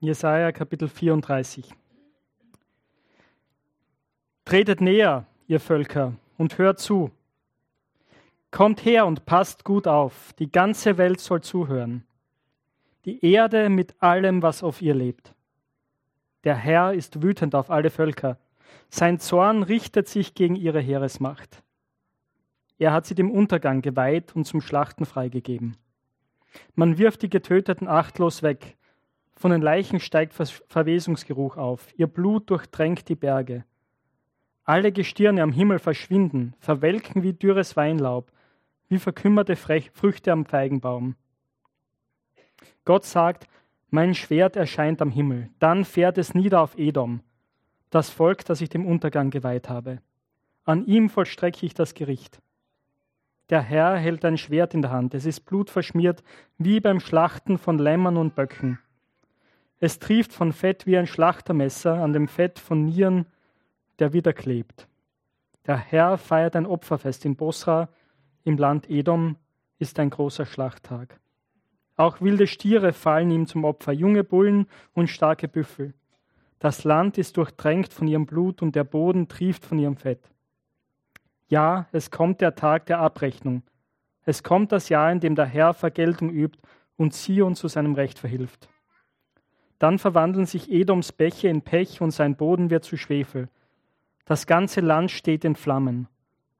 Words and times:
Jesaja 0.00 0.52
Kapitel 0.52 0.88
34. 0.88 1.74
Tretet 4.44 4.80
näher, 4.80 5.26
ihr 5.48 5.58
Völker, 5.58 6.12
und 6.36 6.56
hört 6.56 6.78
zu. 6.78 7.10
Kommt 8.52 8.84
her 8.84 9.06
und 9.06 9.26
passt 9.26 9.64
gut 9.64 9.88
auf, 9.88 10.32
die 10.34 10.52
ganze 10.52 10.98
Welt 10.98 11.18
soll 11.18 11.40
zuhören. 11.40 12.04
Die 13.06 13.24
Erde 13.26 13.68
mit 13.70 14.00
allem, 14.00 14.40
was 14.40 14.62
auf 14.62 14.80
ihr 14.82 14.94
lebt. 14.94 15.34
Der 16.44 16.54
Herr 16.54 16.94
ist 16.94 17.20
wütend 17.20 17.56
auf 17.56 17.68
alle 17.68 17.90
Völker. 17.90 18.38
Sein 18.90 19.18
Zorn 19.18 19.64
richtet 19.64 20.06
sich 20.06 20.34
gegen 20.34 20.54
ihre 20.54 20.80
Heeresmacht. 20.80 21.64
Er 22.78 22.92
hat 22.92 23.04
sie 23.04 23.16
dem 23.16 23.32
Untergang 23.32 23.82
geweiht 23.82 24.36
und 24.36 24.44
zum 24.44 24.60
Schlachten 24.60 25.06
freigegeben. 25.06 25.76
Man 26.76 26.98
wirft 26.98 27.22
die 27.22 27.30
Getöteten 27.30 27.88
achtlos 27.88 28.44
weg. 28.44 28.77
Von 29.38 29.52
den 29.52 29.62
Leichen 29.62 30.00
steigt 30.00 30.34
Verwesungsgeruch 30.34 31.56
auf. 31.56 31.96
Ihr 31.96 32.08
Blut 32.08 32.50
durchtränkt 32.50 33.08
die 33.08 33.14
Berge. 33.14 33.64
Alle 34.64 34.90
Gestirne 34.90 35.44
am 35.44 35.52
Himmel 35.52 35.78
verschwinden, 35.78 36.54
verwelken 36.58 37.22
wie 37.22 37.34
dürres 37.34 37.76
Weinlaub, 37.76 38.32
wie 38.88 38.98
verkümmerte 38.98 39.54
Früchte 39.54 40.32
am 40.32 40.44
Feigenbaum. 40.44 41.14
Gott 42.84 43.04
sagt, 43.04 43.46
mein 43.90 44.16
Schwert 44.16 44.56
erscheint 44.56 45.00
am 45.00 45.12
Himmel, 45.12 45.50
dann 45.60 45.84
fährt 45.84 46.18
es 46.18 46.34
nieder 46.34 46.60
auf 46.60 46.76
Edom, 46.76 47.20
das 47.90 48.10
Volk, 48.10 48.44
das 48.44 48.60
ich 48.60 48.70
dem 48.70 48.84
Untergang 48.84 49.30
geweiht 49.30 49.68
habe. 49.68 50.02
An 50.64 50.84
ihm 50.84 51.08
vollstrecke 51.08 51.64
ich 51.64 51.74
das 51.74 51.94
Gericht. 51.94 52.42
Der 53.50 53.62
Herr 53.62 53.96
hält 53.96 54.24
ein 54.24 54.36
Schwert 54.36 54.74
in 54.74 54.82
der 54.82 54.90
Hand, 54.90 55.14
es 55.14 55.26
ist 55.26 55.42
blutverschmiert 55.42 56.24
wie 56.58 56.80
beim 56.80 56.98
Schlachten 56.98 57.56
von 57.56 57.78
Lämmern 57.78 58.16
und 58.16 58.34
Böcken. 58.34 58.80
Es 59.80 59.98
trieft 59.98 60.32
von 60.32 60.52
Fett 60.52 60.86
wie 60.86 60.96
ein 60.96 61.06
Schlachtermesser 61.06 61.94
an 61.94 62.12
dem 62.12 62.26
Fett 62.26 62.58
von 62.58 62.84
Nieren, 62.84 63.26
der 63.98 64.12
wieder 64.12 64.32
klebt. 64.32 64.88
Der 65.66 65.76
Herr 65.76 66.18
feiert 66.18 66.56
ein 66.56 66.66
Opferfest 66.66 67.24
in 67.24 67.36
Bosra, 67.36 67.88
im 68.44 68.56
Land 68.56 68.90
Edom 68.90 69.36
ist 69.78 69.98
ein 69.98 70.10
großer 70.10 70.46
Schlachttag. 70.46 71.20
Auch 71.96 72.20
wilde 72.20 72.46
Stiere 72.46 72.92
fallen 72.92 73.30
ihm 73.30 73.46
zum 73.46 73.64
Opfer, 73.64 73.92
junge 73.92 74.24
Bullen 74.24 74.66
und 74.94 75.08
starke 75.08 75.48
Büffel. 75.48 75.94
Das 76.58 76.84
Land 76.84 77.18
ist 77.18 77.36
durchtränkt 77.36 77.92
von 77.92 78.08
ihrem 78.08 78.26
Blut 78.26 78.62
und 78.62 78.74
der 78.74 78.84
Boden 78.84 79.28
trieft 79.28 79.64
von 79.64 79.78
ihrem 79.78 79.96
Fett. 79.96 80.30
Ja, 81.48 81.86
es 81.92 82.10
kommt 82.10 82.40
der 82.40 82.54
Tag 82.54 82.86
der 82.86 82.98
Abrechnung. 82.98 83.62
Es 84.24 84.42
kommt 84.42 84.72
das 84.72 84.88
Jahr, 84.88 85.10
in 85.12 85.20
dem 85.20 85.34
der 85.34 85.46
Herr 85.46 85.72
Vergeltung 85.72 86.30
übt 86.30 86.58
und 86.96 87.14
Zion 87.14 87.54
zu 87.54 87.68
seinem 87.68 87.94
Recht 87.94 88.18
verhilft. 88.18 88.68
Dann 89.78 89.98
verwandeln 89.98 90.46
sich 90.46 90.70
Edoms 90.70 91.12
Bäche 91.12 91.48
in 91.48 91.62
Pech 91.62 92.00
und 92.00 92.10
sein 92.10 92.36
Boden 92.36 92.70
wird 92.70 92.84
zu 92.84 92.96
Schwefel. 92.96 93.48
Das 94.24 94.46
ganze 94.46 94.80
Land 94.80 95.10
steht 95.10 95.44
in 95.44 95.56
Flammen. 95.56 96.08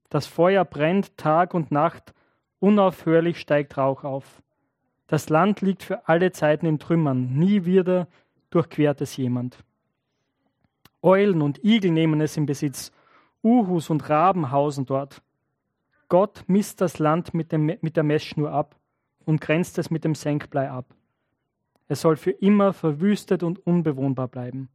Das 0.08 0.26
Feuer 0.26 0.64
brennt 0.64 1.16
Tag 1.16 1.52
und 1.52 1.70
Nacht, 1.70 2.14
unaufhörlich 2.60 3.38
steigt 3.38 3.76
Rauch 3.76 4.04
auf. 4.04 4.42
Das 5.06 5.28
Land 5.28 5.60
liegt 5.60 5.82
für 5.82 6.08
alle 6.08 6.32
Zeiten 6.32 6.66
in 6.66 6.78
Trümmern, 6.78 7.34
nie 7.34 7.64
wieder 7.64 8.08
durchquert 8.50 9.00
es 9.00 9.16
jemand. 9.16 9.58
Eulen 11.02 11.42
und 11.42 11.62
Igel 11.64 11.90
nehmen 11.90 12.20
es 12.20 12.36
in 12.36 12.46
Besitz, 12.46 12.92
Uhus 13.42 13.90
und 13.90 14.08
Raben 14.08 14.50
hausen 14.50 14.86
dort. 14.86 15.22
Gott 16.08 16.44
misst 16.46 16.80
das 16.80 16.98
Land 16.98 17.34
mit, 17.34 17.52
dem, 17.52 17.66
mit 17.66 17.96
der 17.96 18.02
Messschnur 18.02 18.50
ab 18.50 18.76
und 19.24 19.40
grenzt 19.40 19.78
es 19.78 19.90
mit 19.90 20.04
dem 20.04 20.14
Senkblei 20.14 20.70
ab. 20.70 20.86
Es 21.88 22.02
soll 22.02 22.16
für 22.16 22.30
immer 22.30 22.72
verwüstet 22.72 23.42
und 23.42 23.66
unbewohnbar 23.66 24.28
bleiben. 24.28 24.68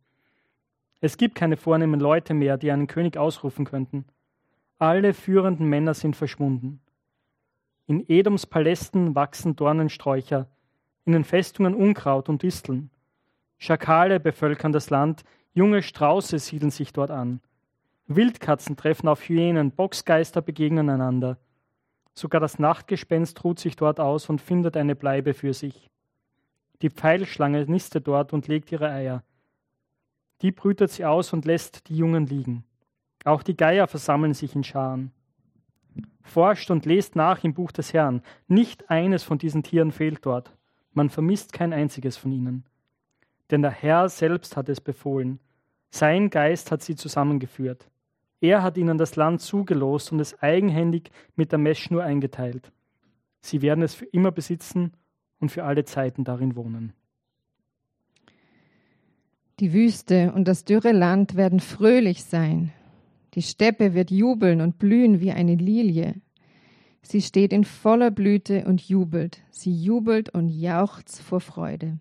Es 1.00 1.18
gibt 1.18 1.36
keine 1.36 1.58
vornehmen 1.58 2.00
Leute 2.00 2.34
mehr, 2.34 2.58
die 2.58 2.72
einen 2.72 2.88
König 2.88 3.18
ausrufen 3.18 3.66
könnten. 3.66 4.06
Alle 4.80 5.14
führenden 5.14 5.68
Männer 5.68 5.94
sind 5.94 6.16
verschwunden. 6.16 6.82
In 7.86 8.04
Edoms 8.08 8.48
Palästen 8.48 9.14
wachsen 9.14 9.56
Dornensträucher, 9.56 10.48
in 11.06 11.14
den 11.14 11.24
Festungen 11.24 11.76
Unkraut 11.76 12.30
und 12.30 12.42
Disteln. 12.42 12.90
Schakale 13.58 14.20
bevölkern 14.20 14.72
das 14.72 14.90
Land, 14.90 15.24
junge 15.54 15.84
Strauße 15.84 16.40
siedeln 16.40 16.72
sich 16.72 16.94
dort 16.94 17.12
an. 17.12 17.42
Wildkatzen 18.08 18.76
treffen 18.76 19.08
auf 19.08 19.22
Hyänen, 19.22 19.72
Boxgeister 19.72 20.42
begegnen 20.42 20.90
einander. 20.90 21.38
Sogar 22.14 22.42
das 22.42 22.60
Nachtgespenst 22.60 23.44
ruht 23.44 23.60
sich 23.60 23.76
dort 23.76 24.00
aus 24.00 24.30
und 24.30 24.42
findet 24.42 24.78
eine 24.78 24.96
Bleibe 24.96 25.34
für 25.34 25.54
sich. 25.54 25.90
Die 26.84 26.90
Pfeilschlange 26.90 27.66
nistet 27.66 28.08
dort 28.08 28.34
und 28.34 28.50
legt 28.50 28.70
ihre 28.74 28.90
Eier. 28.90 29.24
Die 30.42 30.52
brütet 30.52 30.92
sie 30.92 31.06
aus 31.06 31.32
und 31.32 31.46
lässt 31.46 31.88
die 31.88 31.96
Jungen 31.96 32.28
liegen. 32.28 32.66
Auch 33.24 33.42
die 33.42 33.56
Geier 33.56 33.88
versammeln 33.88 34.34
sich 34.34 34.54
in 34.54 34.66
Scharen. 34.66 35.14
Forscht 36.24 36.70
und 36.72 36.86
lest 36.86 37.16
nach 37.16 37.42
im 37.46 37.54
Buch 37.54 37.72
des 37.72 37.94
Herrn. 37.94 38.22
Nicht 38.50 38.90
eines 38.90 39.24
von 39.24 39.38
diesen 39.38 39.64
Tieren 39.64 39.94
fehlt 39.94 40.26
dort. 40.26 40.52
Man 40.92 41.10
vermisst 41.10 41.54
kein 41.54 41.72
einziges 41.72 42.18
von 42.18 42.34
ihnen. 42.34 42.66
Denn 43.50 43.62
der 43.62 43.72
Herr 43.72 44.10
selbst 44.10 44.58
hat 44.58 44.68
es 44.68 44.82
befohlen. 44.82 45.40
Sein 45.90 46.30
Geist 46.30 46.70
hat 46.70 46.82
sie 46.82 46.96
zusammengeführt. 46.96 47.90
Er 48.42 48.62
hat 48.62 48.76
ihnen 48.76 48.98
das 48.98 49.16
Land 49.16 49.40
zugelost 49.40 50.12
und 50.12 50.20
es 50.20 50.38
eigenhändig 50.42 51.12
mit 51.38 51.54
der 51.54 51.60
Messschnur 51.60 52.04
eingeteilt. 52.04 52.74
Sie 53.40 53.62
werden 53.62 53.84
es 53.84 53.96
für 53.96 54.06
immer 54.06 54.32
besitzen 54.32 54.92
und 55.44 55.50
für 55.50 55.66
alle 55.66 55.84
Zeiten 55.84 56.24
darin 56.24 56.56
wohnen. 56.56 56.94
Die 59.60 59.74
Wüste 59.74 60.32
und 60.34 60.48
das 60.48 60.64
dürre 60.64 60.94
Land 60.94 61.36
werden 61.36 61.60
fröhlich 61.60 62.24
sein, 62.24 62.72
die 63.34 63.42
Steppe 63.42 63.94
wird 63.94 64.10
jubeln 64.10 64.62
und 64.62 64.80
blühen 64.80 65.20
wie 65.20 65.32
eine 65.32 65.56
Lilie. 65.56 66.16
Sie 67.02 67.22
steht 67.22 67.52
in 67.52 67.66
voller 67.66 68.10
Blüte 68.10 68.66
und 68.66 68.82
jubelt. 68.88 69.42
Sie 69.52 69.74
jubelt 69.74 70.30
und 70.30 70.50
jauchzt 70.50 71.22
vor 71.22 71.42
Freude. 71.42 72.00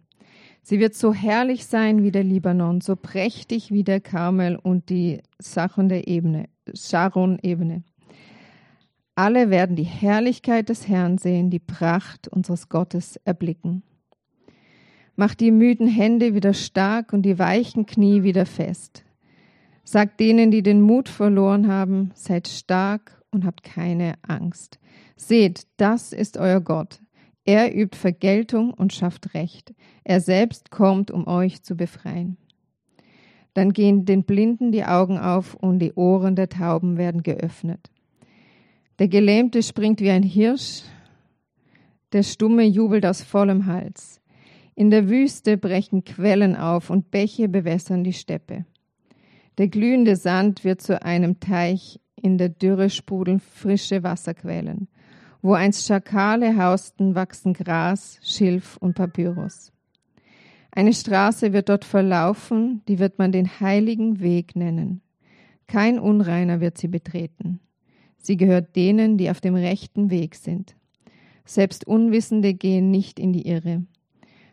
Sie 0.62 0.78
wird 0.78 0.94
so 0.94 1.12
herrlich 1.12 1.66
sein 1.66 2.04
wie 2.04 2.12
der 2.12 2.22
Libanon, 2.22 2.80
so 2.80 2.94
prächtig 2.94 3.72
wie 3.72 3.82
der 3.82 4.00
Karmel 4.00 4.56
und 4.56 4.88
die 4.90 5.20
Sachen 5.38 5.88
der 5.88 6.06
Ebene, 6.06 6.48
Sharon-Ebene. 6.72 7.82
Alle 9.14 9.50
werden 9.50 9.76
die 9.76 9.82
Herrlichkeit 9.82 10.70
des 10.70 10.88
Herrn 10.88 11.18
sehen, 11.18 11.50
die 11.50 11.58
Pracht 11.58 12.28
unseres 12.28 12.70
Gottes 12.70 13.16
erblicken. 13.24 13.82
Mach 15.16 15.34
die 15.34 15.50
müden 15.50 15.86
Hände 15.86 16.34
wieder 16.34 16.54
stark 16.54 17.12
und 17.12 17.22
die 17.22 17.38
weichen 17.38 17.84
Knie 17.84 18.22
wieder 18.22 18.46
fest. 18.46 19.04
Sagt 19.84 20.20
denen, 20.20 20.50
die 20.50 20.62
den 20.62 20.80
Mut 20.80 21.10
verloren 21.10 21.68
haben, 21.68 22.12
seid 22.14 22.48
stark 22.48 23.22
und 23.30 23.44
habt 23.44 23.62
keine 23.62 24.14
Angst. 24.22 24.78
Seht, 25.16 25.66
das 25.76 26.14
ist 26.14 26.38
euer 26.38 26.60
Gott. 26.60 27.00
Er 27.44 27.76
übt 27.76 27.98
Vergeltung 27.98 28.72
und 28.72 28.94
schafft 28.94 29.34
Recht. 29.34 29.74
Er 30.04 30.20
selbst 30.20 30.70
kommt, 30.70 31.10
um 31.10 31.26
euch 31.26 31.62
zu 31.62 31.76
befreien. 31.76 32.38
Dann 33.52 33.74
gehen 33.74 34.06
den 34.06 34.24
Blinden 34.24 34.72
die 34.72 34.84
Augen 34.84 35.18
auf 35.18 35.54
und 35.54 35.80
die 35.80 35.92
Ohren 35.92 36.36
der 36.36 36.48
Tauben 36.48 36.96
werden 36.96 37.22
geöffnet. 37.22 37.91
Der 39.02 39.08
Gelähmte 39.08 39.64
springt 39.64 40.00
wie 40.00 40.10
ein 40.10 40.22
Hirsch, 40.22 40.82
der 42.12 42.22
Stumme 42.22 42.62
jubelt 42.62 43.04
aus 43.04 43.20
vollem 43.20 43.66
Hals. 43.66 44.20
In 44.76 44.90
der 44.90 45.08
Wüste 45.08 45.56
brechen 45.56 46.04
Quellen 46.04 46.54
auf 46.54 46.88
und 46.88 47.10
Bäche 47.10 47.48
bewässern 47.48 48.04
die 48.04 48.12
Steppe. 48.12 48.64
Der 49.58 49.66
glühende 49.66 50.14
Sand 50.14 50.62
wird 50.62 50.82
zu 50.82 51.02
einem 51.02 51.40
Teich, 51.40 51.98
in 52.14 52.38
der 52.38 52.48
Dürre 52.48 52.90
sprudeln 52.90 53.40
frische 53.40 54.04
Wasserquellen. 54.04 54.86
Wo 55.40 55.54
einst 55.54 55.84
Schakale 55.84 56.56
hausten, 56.56 57.16
wachsen 57.16 57.54
Gras, 57.54 58.20
Schilf 58.22 58.76
und 58.76 58.94
Papyrus. 58.94 59.72
Eine 60.70 60.92
Straße 60.92 61.52
wird 61.52 61.70
dort 61.70 61.84
verlaufen, 61.84 62.82
die 62.86 63.00
wird 63.00 63.18
man 63.18 63.32
den 63.32 63.58
heiligen 63.58 64.20
Weg 64.20 64.54
nennen. 64.54 65.02
Kein 65.66 65.98
Unreiner 65.98 66.60
wird 66.60 66.78
sie 66.78 66.86
betreten. 66.86 67.58
Sie 68.22 68.36
gehört 68.36 68.76
denen, 68.76 69.18
die 69.18 69.28
auf 69.30 69.40
dem 69.40 69.56
rechten 69.56 70.10
Weg 70.10 70.36
sind. 70.36 70.76
Selbst 71.44 71.86
Unwissende 71.86 72.54
gehen 72.54 72.90
nicht 72.90 73.18
in 73.18 73.32
die 73.32 73.46
Irre. 73.46 73.84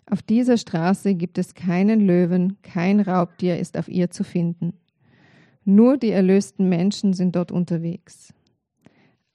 Auf 0.09 0.23
dieser 0.23 0.57
Straße 0.57 1.13
gibt 1.13 1.37
es 1.37 1.53
keinen 1.53 2.01
Löwen, 2.01 2.57
kein 2.63 2.99
Raubtier 2.99 3.59
ist 3.59 3.77
auf 3.77 3.87
ihr 3.87 4.09
zu 4.09 4.23
finden. 4.23 4.73
Nur 5.65 5.97
die 5.97 6.09
erlösten 6.09 6.67
Menschen 6.67 7.13
sind 7.13 7.35
dort 7.35 7.51
unterwegs. 7.51 8.33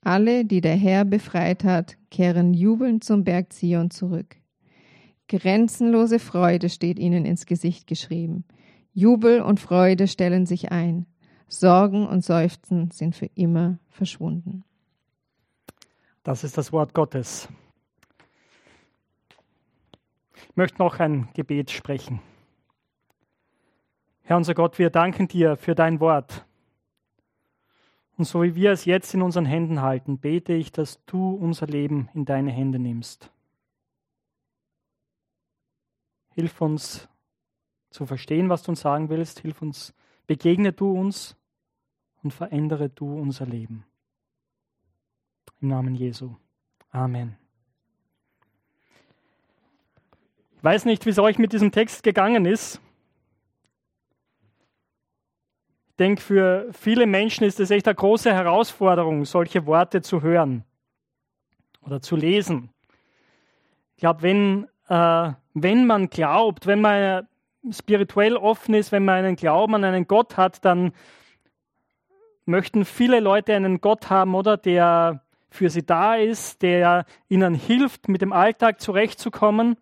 Alle, 0.01 0.45
die 0.45 0.61
der 0.61 0.75
Herr 0.75 1.05
befreit 1.05 1.63
hat, 1.63 1.97
kehren 2.11 2.55
jubelnd 2.55 3.05
zum 3.05 3.23
Berg 3.23 3.53
Zion 3.53 3.91
zurück. 3.91 4.37
Grenzenlose 5.29 6.19
Freude 6.19 6.69
steht 6.69 6.99
ihnen 6.99 7.25
ins 7.25 7.47
Gesicht 7.47 7.87
geschrieben. 7.87 8.45
Jubel 8.93 9.41
und 9.41 9.61
Freude 9.61 10.09
stellen 10.09 10.45
sich 10.45 10.73
ein. 10.73 11.07
Sorgen 11.49 12.07
und 12.07 12.25
Seufzen 12.25 12.91
sind 12.91 13.15
für 13.15 13.31
immer 13.35 13.79
verschwunden. 13.91 14.65
Das 16.23 16.43
ist 16.45 16.57
das 16.57 16.73
Wort 16.73 16.95
Gottes. 16.95 17.49
Ich 20.49 20.57
möchte 20.57 20.79
noch 20.79 21.01
ein 21.01 21.29
Gebet 21.35 21.71
sprechen. 21.71 22.21
Herr 24.23 24.37
unser 24.37 24.55
Gott, 24.55 24.79
wir 24.79 24.89
danken 24.89 25.29
dir 25.29 25.57
für 25.57 25.75
dein 25.75 26.01
Wort. 26.01 26.47
Und 28.17 28.25
so 28.25 28.43
wie 28.43 28.55
wir 28.55 28.71
es 28.71 28.85
jetzt 28.85 29.13
in 29.13 29.23
unseren 29.23 29.45
Händen 29.45 29.83
halten, 29.83 30.19
bete 30.19 30.53
ich, 30.53 30.73
dass 30.73 31.05
du 31.05 31.35
unser 31.35 31.67
Leben 31.67 32.09
in 32.15 32.25
deine 32.25 32.53
Hände 32.53 32.79
nimmst. 32.79 33.31
Hilf 36.31 36.61
uns 36.61 37.09
zu 37.91 38.07
verstehen, 38.07 38.49
was 38.49 38.63
du 38.63 38.73
uns 38.73 38.81
sagen 38.81 39.09
willst. 39.09 39.41
Hilf 39.41 39.61
uns, 39.63 39.95
begegne 40.27 40.73
du 40.73 40.93
uns 40.93 41.37
und 42.23 42.33
verändere 42.33 42.89
du 42.89 43.19
unser 43.19 43.47
Leben. 43.47 43.85
Im 45.61 45.69
Namen 45.69 45.95
Jesu. 45.95 46.35
Amen. 46.91 47.37
Ich 50.57 50.65
weiß 50.65 50.87
nicht, 50.87 51.05
wie 51.05 51.11
es 51.11 51.19
euch 51.19 51.39
mit 51.39 51.53
diesem 51.53 51.73
Text 51.73 52.03
gegangen 52.03 52.47
ist. 52.47 52.81
Ich 55.89 55.97
denke, 55.97 56.23
für 56.23 56.69
viele 56.73 57.07
Menschen 57.07 57.45
ist 57.45 57.61
es 57.61 57.71
echt 57.71 57.87
eine 57.87 57.95
große 57.95 58.33
Herausforderung, 58.33 59.25
solche 59.25 59.67
Worte 59.67 60.03
zu 60.03 60.23
hören 60.23 60.65
oder 61.83 62.01
zu 62.01 62.17
lesen. 62.17 62.71
Ich 63.95 64.01
glaube, 64.01 64.23
wenn, 64.23 64.67
äh, 64.89 65.33
wenn 65.53 65.87
man 65.87 66.11
glaubt, 66.11 66.67
wenn 66.67 66.81
man 66.81 67.29
spirituell 67.71 68.37
offen 68.37 68.75
ist, 68.75 68.93
wenn 68.93 69.05
man 69.05 69.25
einen 69.25 69.37
Glauben 69.37 69.75
an 69.75 69.85
einen 69.85 70.07
Gott 70.07 70.37
hat, 70.37 70.65
dann 70.65 70.93
möchten 72.45 72.85
viele 72.85 73.21
Leute 73.21 73.55
einen 73.55 73.81
Gott 73.81 74.11
haben, 74.11 74.35
oder 74.35 74.57
der 74.57 75.23
für 75.51 75.71
sie 75.71 75.87
da 75.87 76.17
ist, 76.17 76.63
der 76.63 77.07
ihnen 77.29 77.55
hilft, 77.55 78.09
mit 78.09 78.21
dem 78.21 78.33
Alltag 78.33 78.81
zurechtzukommen. 78.81 79.77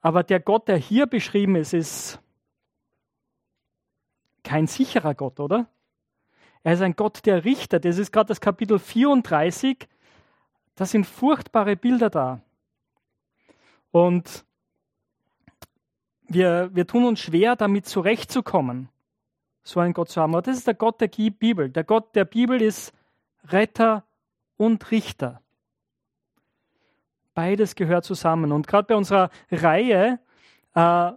Aber 0.00 0.22
der 0.22 0.40
Gott, 0.40 0.66
der 0.66 0.78
hier 0.78 1.06
beschrieben 1.06 1.56
ist, 1.56 1.74
ist 1.74 2.20
kein 4.42 4.66
sicherer 4.66 5.14
Gott, 5.14 5.38
oder? 5.38 5.68
Er 6.64 6.74
ist 6.74 6.82
ein 6.82 6.96
Gott, 6.96 7.26
der 7.26 7.44
richtet. 7.44 7.84
Das 7.84 7.98
ist 7.98 8.12
gerade 8.12 8.28
das 8.28 8.40
Kapitel 8.40 8.78
34. 8.78 9.88
Da 10.74 10.86
sind 10.86 11.06
furchtbare 11.06 11.76
Bilder 11.76 12.08
da. 12.08 12.40
Und 13.90 14.44
wir, 16.34 16.70
wir 16.72 16.86
tun 16.86 17.04
uns 17.04 17.20
schwer, 17.20 17.56
damit 17.56 17.86
zurechtzukommen, 17.86 18.88
so 19.62 19.80
einen 19.80 19.94
Gott 19.94 20.08
zu 20.08 20.20
haben. 20.20 20.34
Aber 20.34 20.42
das 20.42 20.58
ist 20.58 20.66
der 20.66 20.74
Gott 20.74 21.00
der 21.00 21.08
Bibel. 21.08 21.70
Der 21.70 21.84
Gott 21.84 22.14
der 22.14 22.24
Bibel 22.24 22.60
ist 22.60 22.92
Retter 23.44 24.04
und 24.56 24.90
Richter. 24.90 25.40
Beides 27.34 27.74
gehört 27.74 28.04
zusammen. 28.04 28.52
Und 28.52 28.66
gerade 28.66 28.88
bei 28.88 28.96
unserer 28.96 29.30
Reihe 29.50 30.18
äh, 30.74 31.12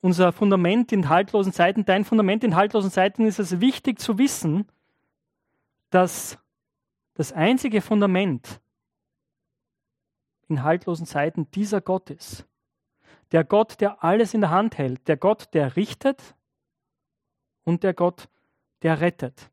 unser 0.00 0.32
Fundament 0.32 0.92
in 0.92 1.08
haltlosen 1.08 1.52
Zeiten, 1.52 1.86
dein 1.86 2.04
Fundament 2.04 2.44
in 2.44 2.56
haltlosen 2.56 2.90
Zeiten 2.90 3.24
ist 3.24 3.38
es 3.38 3.60
wichtig 3.60 3.98
zu 3.98 4.18
wissen, 4.18 4.68
dass 5.88 6.38
das 7.14 7.32
einzige 7.32 7.80
Fundament 7.80 8.60
in 10.48 10.62
haltlosen 10.62 11.06
Zeiten 11.06 11.50
dieser 11.52 11.80
Gott 11.80 12.10
ist. 12.10 12.46
Der 13.34 13.42
Gott, 13.42 13.80
der 13.80 14.04
alles 14.04 14.32
in 14.32 14.42
der 14.42 14.50
Hand 14.50 14.78
hält. 14.78 15.08
Der 15.08 15.16
Gott, 15.16 15.48
der 15.54 15.74
richtet 15.74 16.36
und 17.64 17.82
der 17.82 17.92
Gott, 17.92 18.28
der 18.82 19.00
rettet. 19.00 19.50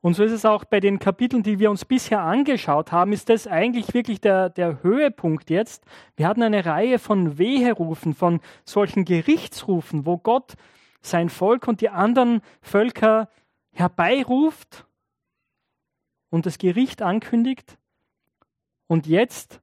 Und 0.00 0.14
so 0.14 0.22
ist 0.22 0.32
es 0.32 0.46
auch 0.46 0.64
bei 0.64 0.80
den 0.80 0.98
Kapiteln, 0.98 1.42
die 1.42 1.58
wir 1.58 1.70
uns 1.70 1.84
bisher 1.84 2.20
angeschaut 2.20 2.90
haben, 2.90 3.12
ist 3.12 3.28
das 3.28 3.46
eigentlich 3.46 3.92
wirklich 3.92 4.22
der, 4.22 4.48
der 4.48 4.82
Höhepunkt 4.82 5.50
jetzt. 5.50 5.84
Wir 6.16 6.26
hatten 6.26 6.42
eine 6.42 6.64
Reihe 6.64 6.98
von 6.98 7.36
Weherufen, 7.36 8.14
von 8.14 8.40
solchen 8.64 9.04
Gerichtsrufen, 9.04 10.06
wo 10.06 10.16
Gott 10.16 10.54
sein 11.02 11.28
Volk 11.28 11.68
und 11.68 11.82
die 11.82 11.90
anderen 11.90 12.40
Völker 12.62 13.28
herbeiruft 13.70 14.86
und 16.30 16.46
das 16.46 16.56
Gericht 16.56 17.02
ankündigt. 17.02 17.76
Und 18.86 19.06
jetzt, 19.06 19.60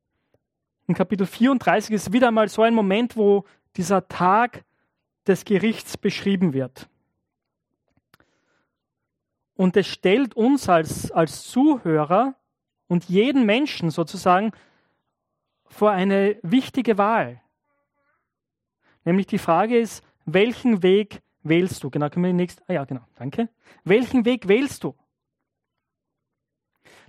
in 0.87 0.95
Kapitel 0.95 1.25
34, 1.25 1.93
ist 1.93 2.13
wieder 2.13 2.31
mal 2.31 2.47
so 2.47 2.61
ein 2.61 2.73
Moment, 2.73 3.17
wo 3.17 3.45
dieser 3.75 4.07
Tag 4.07 4.63
des 5.27 5.45
Gerichts 5.45 5.97
beschrieben 5.97 6.53
wird. 6.53 6.87
Und 9.55 9.77
es 9.77 9.87
stellt 9.87 10.35
uns 10.35 10.69
als, 10.69 11.11
als 11.11 11.43
Zuhörer 11.43 12.35
und 12.87 13.05
jeden 13.05 13.45
Menschen 13.45 13.89
sozusagen 13.89 14.51
vor 15.65 15.91
eine 15.91 16.37
wichtige 16.43 16.97
Wahl. 16.97 17.41
Nämlich 19.03 19.27
die 19.27 19.37
Frage 19.37 19.77
ist, 19.77 20.03
welchen 20.25 20.83
Weg 20.83 21.21
wählst 21.43 21.83
du? 21.83 21.89
Genau, 21.89 22.09
können 22.09 22.25
wir 22.25 22.33
nächst. 22.33 22.61
Ah 22.67 22.73
ja, 22.73 22.85
genau, 22.85 23.05
danke. 23.15 23.49
Welchen 23.83 24.25
Weg 24.25 24.47
wählst 24.47 24.83
du? 24.83 24.95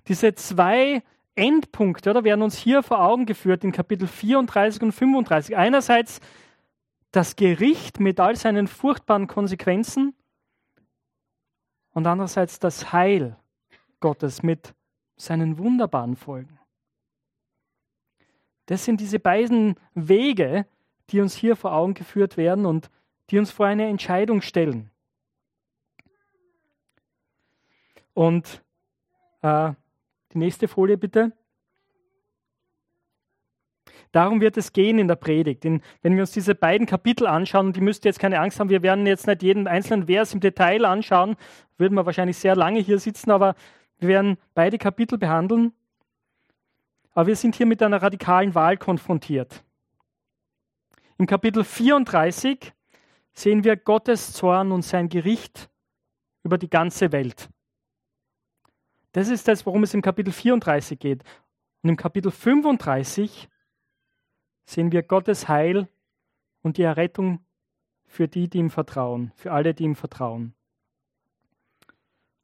Diese 0.07 0.35
zwei 0.35 1.03
Endpunkte 1.37 2.11
oder, 2.11 2.25
werden 2.25 2.43
uns 2.43 2.57
hier 2.57 2.83
vor 2.83 3.01
Augen 3.01 3.27
geführt 3.27 3.63
in 3.63 3.73
Kapitel 3.73 4.09
34 4.09 4.83
und 4.83 4.93
35. 4.93 5.57
Einerseits 5.57 6.21
das 7.13 7.37
Gericht 7.37 8.01
mit 8.01 8.19
all 8.21 8.37
seinen 8.37 8.67
furchtbaren 8.67 9.27
Konsequenzen 9.27 10.15
und 11.93 12.07
andererseits 12.07 12.59
das 12.59 12.93
Heil 12.93 13.37
Gottes 14.01 14.43
mit 14.43 14.75
seinen 15.17 15.59
wunderbaren 15.59 16.17
Folgen. 16.17 16.59
Das 18.67 18.85
sind 18.85 19.01
diese 19.01 19.19
beiden 19.19 19.77
Wege, 19.95 20.67
die 21.11 21.21
uns 21.21 21.35
hier 21.35 21.57
vor 21.57 21.73
Augen 21.73 21.95
geführt 21.95 22.37
werden 22.37 22.67
und 22.67 22.91
die 23.31 23.39
uns 23.39 23.51
vor 23.51 23.67
eine 23.67 23.87
Entscheidung 23.87 24.43
stellen. 24.43 24.91
Und 28.13 28.63
äh, 29.43 29.73
die 30.33 30.39
nächste 30.39 30.69
Folie 30.69 30.97
bitte. 30.97 31.33
Darum 34.13 34.41
wird 34.41 34.57
es 34.57 34.73
gehen 34.73 34.99
in 34.99 35.09
der 35.09 35.17
Predigt. 35.17 35.65
Denn 35.65 35.83
wenn 36.03 36.15
wir 36.15 36.23
uns 36.23 36.31
diese 36.31 36.55
beiden 36.55 36.87
Kapitel 36.87 37.27
anschauen, 37.27 37.67
und 37.67 37.77
die 37.77 37.81
müsst 37.81 38.05
ihr 38.05 38.11
jetzt 38.11 38.19
keine 38.19 38.41
Angst 38.41 38.59
haben, 38.59 38.71
wir 38.71 38.83
werden 38.83 39.07
jetzt 39.07 39.27
nicht 39.27 39.43
jeden 39.43 39.67
einzelnen 39.67 40.07
Vers 40.07 40.33
im 40.33 40.41
Detail 40.41 40.85
anschauen, 40.85 41.37
würden 41.77 41.95
wir 41.95 42.07
wahrscheinlich 42.07 42.39
sehr 42.39 42.57
lange 42.57 42.81
hier 42.81 42.99
sitzen, 42.99 43.31
aber 43.31 43.55
wir 43.99 44.09
werden 44.09 44.39
beide 44.55 44.79
Kapitel 44.79 45.19
behandeln. 45.19 45.73
Aber 47.13 47.27
wir 47.27 47.37
sind 47.37 47.57
hier 47.57 47.67
mit 47.67 47.83
einer 47.83 48.03
radikalen 48.03 48.55
Wahl 48.55 48.77
konfrontiert. 48.77 49.65
Im 51.19 51.27
Kapitel 51.27 51.65
34 51.65 52.73
sehen 53.33 53.65
wir 53.65 53.77
Gottes 53.77 54.33
Zorn 54.33 54.73
und 54.73 54.83
sein 54.83 55.09
Gericht 55.09 55.71
über 56.43 56.59
die 56.59 56.71
ganze 56.71 57.13
Welt. 57.13 57.49
Das 59.17 59.29
ist 59.29 59.49
das, 59.49 59.65
worum 59.65 59.83
es 59.83 59.95
im 59.95 60.03
Kapitel 60.03 60.31
34 60.31 60.99
geht. 60.99 61.25
Und 61.83 61.89
im 61.89 61.97
Kapitel 61.97 62.31
35 62.31 63.49
sehen 64.67 64.93
wir 64.93 65.03
Gottes 65.03 65.49
Heil 65.49 65.89
und 66.61 66.77
die 66.77 66.83
Errettung 66.83 67.43
für 68.05 68.29
die, 68.29 68.51
die 68.51 68.59
ihm 68.59 68.69
vertrauen, 68.69 69.33
für 69.35 69.53
alle, 69.53 69.73
die 69.73 69.85
ihm 69.85 69.97
vertrauen. 69.97 70.53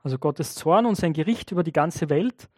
Also 0.02 0.17
Gottes 0.17 0.55
Zorn 0.55 0.87
und 0.87 0.95
sein 0.95 1.12
Gericht 1.12 1.52
über 1.52 1.62
die 1.62 1.75
ganze 1.75 2.09
Welt 2.09 2.49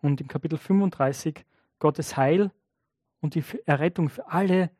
und 0.00 0.22
im 0.22 0.28
Kapitel 0.28 0.56
35 0.56 1.44
Gottes 1.80 2.16
Heil 2.16 2.52
und 3.20 3.34
die 3.34 3.44
Errettung 3.66 4.08
für 4.08 4.28
alle, 4.28 4.70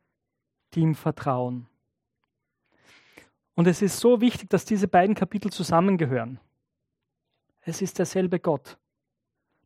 die 0.73 0.79
ihm 0.79 0.95
vertrauen. 0.95 1.67
Und 3.53 3.67
es 3.67 3.83
ist 3.83 3.99
so 3.99 4.19
wichtig, 4.19 4.49
dass 4.49 4.65
diese 4.65 4.87
beiden 4.87 5.13
Kapitel 5.13 5.51
zusammengehören. 5.51 6.39
Es 7.67 7.81
ist 7.81 7.97
derselbe 7.97 8.39
Gott. 8.39 8.77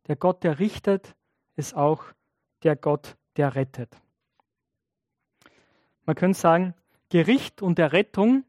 Der 0.08 0.16
Gott, 0.16 0.42
der 0.42 0.58
richtet, 0.58 1.14
ist 1.54 1.74
auch 1.74 2.02
der 2.62 2.74
Gott, 2.74 3.16
der 3.36 3.54
rettet. 3.54 3.94
Man 6.06 6.16
könnte 6.16 6.38
sagen, 6.38 6.74
Gericht 7.10 7.60
und 7.60 7.78
Errettung 7.78 8.44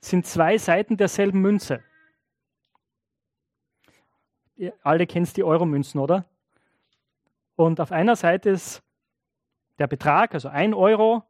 sind 0.00 0.26
zwei 0.26 0.56
Seiten 0.56 0.96
derselben 0.96 1.40
Münze. 1.40 1.82
Ihr 4.56 4.72
alle 4.82 5.06
kennt 5.06 5.36
die 5.36 5.44
Euromünzen, 5.44 6.00
oder? 6.00 6.24
Und 7.56 7.78
auf 7.78 7.92
einer 7.92 8.16
Seite 8.16 8.50
ist 8.50 8.82
der 9.78 9.86
Betrag, 9.86 10.32
also 10.32 10.48
ein 10.48 10.72
Euro, 10.72 11.24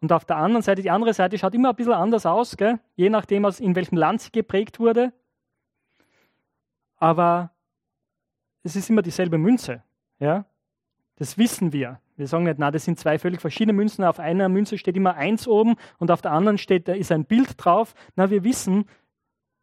und 0.00 0.10
auf 0.12 0.24
der 0.24 0.36
anderen 0.36 0.62
Seite, 0.62 0.80
die 0.80 0.90
andere 0.90 1.12
Seite 1.12 1.36
schaut 1.36 1.54
immer 1.54 1.70
ein 1.70 1.76
bisschen 1.76 1.92
anders 1.92 2.24
aus, 2.24 2.56
gell? 2.56 2.80
je 2.96 3.10
nachdem, 3.10 3.44
in 3.44 3.74
welchem 3.74 3.98
Land 3.98 4.22
sie 4.22 4.32
geprägt 4.32 4.80
wurde. 4.80 5.12
Aber 7.00 7.50
es 8.62 8.76
ist 8.76 8.88
immer 8.88 9.02
dieselbe 9.02 9.38
Münze. 9.38 9.82
Ja? 10.20 10.44
Das 11.16 11.36
wissen 11.36 11.72
wir. 11.72 12.00
Wir 12.16 12.28
sagen 12.28 12.44
nicht, 12.44 12.58
na, 12.58 12.70
das 12.70 12.84
sind 12.84 12.98
zwei 12.98 13.18
völlig 13.18 13.40
verschiedene 13.40 13.72
Münzen. 13.72 14.04
Auf 14.04 14.20
einer 14.20 14.48
Münze 14.48 14.78
steht 14.78 14.96
immer 14.96 15.14
eins 15.14 15.48
oben 15.48 15.76
und 15.98 16.10
auf 16.10 16.20
der 16.20 16.32
anderen 16.32 16.58
steht, 16.58 16.86
da 16.86 16.92
ist 16.92 17.10
ein 17.10 17.24
Bild 17.24 17.54
drauf. 17.56 17.94
Na, 18.14 18.30
wir 18.30 18.44
wissen, 18.44 18.84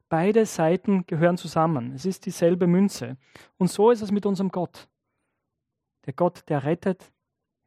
beide 0.10 0.46
Seiten 0.46 1.06
gehören 1.06 1.38
zusammen. 1.38 1.94
Es 1.94 2.06
ist 2.06 2.26
dieselbe 2.26 2.66
Münze. 2.66 3.18
Und 3.58 3.70
so 3.70 3.92
ist 3.92 4.02
es 4.02 4.12
mit 4.12 4.26
unserem 4.26 4.50
Gott. 4.50 4.88
Der 6.08 6.14
Gott, 6.14 6.44
der 6.50 6.64
rettet, 6.64 7.12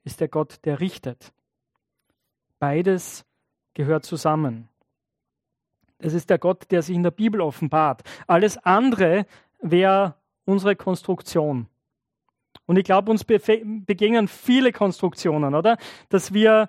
ist 0.03 0.21
der 0.21 0.29
Gott, 0.29 0.59
der 0.65 0.81
richtet. 0.81 1.33
Beides 2.59 3.25
gehört 3.75 4.05
zusammen. 4.05 4.69
Es 5.99 6.15
ist 6.15 6.31
der 6.31 6.39
Gott, 6.39 6.71
der 6.71 6.83
sich 6.83 6.97
in 6.97 7.03
der 7.03 7.11
Bibel 7.11 7.41
offenbart. 7.41 8.03
Alles 8.27 8.57
andere 8.59 9.27
wäre 9.61 10.15
unsere 10.45 10.77
Konstruktion. 10.77 11.67
Und 12.67 12.77
ich 12.77 12.85
glaube, 12.85 13.11
uns 13.11 13.25
begegnen 13.25 14.29
viele 14.29 14.73
Konstruktionen, 14.73 15.55
oder? 15.55 15.77
Dass 16.09 16.33
wir 16.33 16.69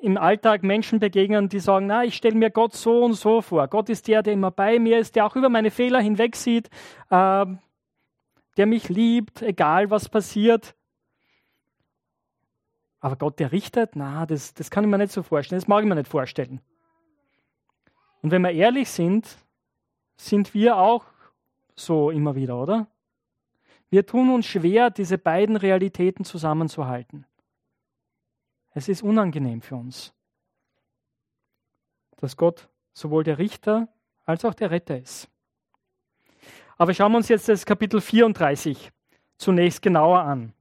im 0.00 0.16
Alltag 0.16 0.62
Menschen 0.62 0.98
begegnen, 0.98 1.48
die 1.48 1.60
sagen, 1.60 1.86
na, 1.86 2.04
ich 2.04 2.16
stelle 2.16 2.34
mir 2.34 2.50
Gott 2.50 2.74
so 2.74 3.04
und 3.04 3.14
so 3.14 3.40
vor. 3.40 3.68
Gott 3.68 3.88
ist 3.88 4.08
der, 4.08 4.22
der 4.22 4.32
immer 4.32 4.50
bei 4.50 4.78
mir 4.78 4.98
ist, 4.98 5.16
der 5.16 5.26
auch 5.26 5.36
über 5.36 5.48
meine 5.48 5.70
Fehler 5.70 6.00
hinweg 6.00 6.34
sieht, 6.34 6.68
äh, 7.10 7.46
der 8.56 8.66
mich 8.66 8.88
liebt, 8.88 9.42
egal 9.42 9.90
was 9.90 10.08
passiert. 10.08 10.74
Aber 13.00 13.16
Gott, 13.16 13.38
der 13.38 13.52
richtet, 13.52 13.94
na, 13.94 14.26
das, 14.26 14.54
das 14.54 14.70
kann 14.70 14.84
ich 14.84 14.90
mir 14.90 14.98
nicht 14.98 15.12
so 15.12 15.22
vorstellen, 15.22 15.60
das 15.60 15.68
mag 15.68 15.82
ich 15.82 15.88
mir 15.88 15.94
nicht 15.94 16.08
vorstellen. 16.08 16.60
Und 18.22 18.30
wenn 18.30 18.42
wir 18.42 18.50
ehrlich 18.50 18.88
sind, 18.90 19.28
sind 20.16 20.54
wir 20.54 20.78
auch 20.78 21.04
so 21.76 22.10
immer 22.10 22.34
wieder, 22.34 22.60
oder? 22.60 22.88
Wir 23.88 24.04
tun 24.04 24.30
uns 24.30 24.46
schwer, 24.46 24.90
diese 24.90 25.18
beiden 25.18 25.56
Realitäten 25.56 26.24
zusammenzuhalten. 26.24 27.24
Es 28.72 28.88
ist 28.88 29.02
unangenehm 29.02 29.62
für 29.62 29.76
uns, 29.76 30.12
dass 32.16 32.36
Gott 32.36 32.68
sowohl 32.92 33.24
der 33.24 33.38
Richter 33.38 33.88
als 34.24 34.44
auch 34.44 34.54
der 34.54 34.70
Retter 34.70 34.98
ist. 34.98 35.28
Aber 36.76 36.92
schauen 36.92 37.12
wir 37.12 37.18
uns 37.18 37.28
jetzt 37.28 37.48
das 37.48 37.64
Kapitel 37.64 38.00
34 38.00 38.90
zunächst 39.38 39.80
genauer 39.80 40.20
an. 40.20 40.52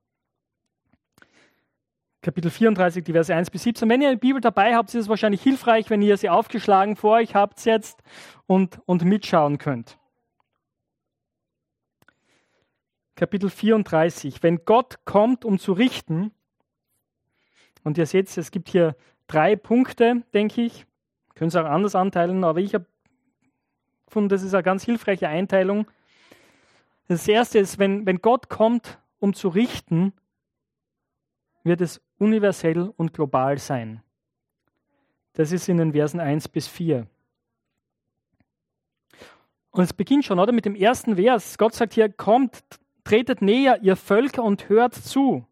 Kapitel 2.22 2.50
34, 2.50 3.04
die 3.04 3.12
Verse 3.12 3.34
1 3.34 3.52
bis 3.52 3.64
17. 3.64 3.88
Wenn 3.88 4.02
ihr 4.02 4.12
die 4.12 4.16
Bibel 4.16 4.42
dabei 4.42 4.76
habt, 4.76 4.90
ist 4.90 4.96
es 4.96 5.10
wahrscheinlich 5.10 5.44
hilfreich, 5.44 5.90
wenn 5.90 6.02
ihr 6.02 6.18
sie 6.18 6.30
aufgeschlagen 6.30 6.96
vor 6.96 7.18
euch 7.18 7.36
habt 7.36 7.64
jetzt 7.66 8.02
und, 8.48 8.80
und 8.86 9.04
mitschauen 9.04 9.58
könnt. 9.58 10.00
Kapitel 13.16 13.50
34. 13.50 14.44
Wenn 14.44 14.66
Gott 14.66 15.06
kommt, 15.06 15.46
um 15.46 15.58
zu 15.58 15.74
richten, 15.74 16.32
und 17.84 17.98
ihr 17.98 18.06
seht, 18.08 18.36
es 18.36 18.52
gibt 18.52 18.70
hier 18.70 18.96
drei 19.28 19.56
Punkte, 19.56 20.24
denke 20.34 20.64
ich. 20.64 20.86
Können 21.36 21.50
es 21.50 21.56
auch 21.56 21.66
anders 21.66 21.96
anteilen, 21.96 22.44
aber 22.44 22.60
ich 22.60 22.74
habe 22.74 22.86
gefunden, 24.06 24.30
das 24.30 24.42
ist 24.42 24.54
eine 24.54 24.64
ganz 24.64 24.84
hilfreiche 24.84 25.28
Einteilung. 25.28 25.86
Das 27.08 27.28
erste 27.28 27.60
ist, 27.60 27.78
wenn, 27.78 28.06
wenn 28.06 28.22
Gott 28.22 28.50
kommt, 28.50 28.98
um 29.20 29.34
zu 29.34 29.50
richten, 29.50 30.14
wird 31.64 31.82
es 31.82 32.02
universell 32.18 32.92
und 32.98 33.14
global 33.14 33.58
sein. 33.60 34.02
Das 35.34 35.52
ist 35.52 35.70
in 35.70 35.78
den 35.78 35.94
Versen 35.94 36.20
1 36.20 36.48
bis 36.48 36.68
4. 36.68 37.08
Und 39.72 39.84
es 39.84 39.94
beginnt 39.94 40.26
schon, 40.26 40.40
oder? 40.40 40.54
Mit 40.54 40.66
dem 40.66 40.76
ersten 40.76 41.18
Vers. 41.18 41.58
Gott 41.58 41.74
sagt 41.74 41.94
hier, 41.94 42.10
kommt, 42.10 42.64
tretet 43.06 43.42
näher, 43.42 43.82
ihr 43.82 43.96
Völker, 43.96 44.44
und 44.44 44.68
hört 44.68 44.94
zu. 44.94 45.48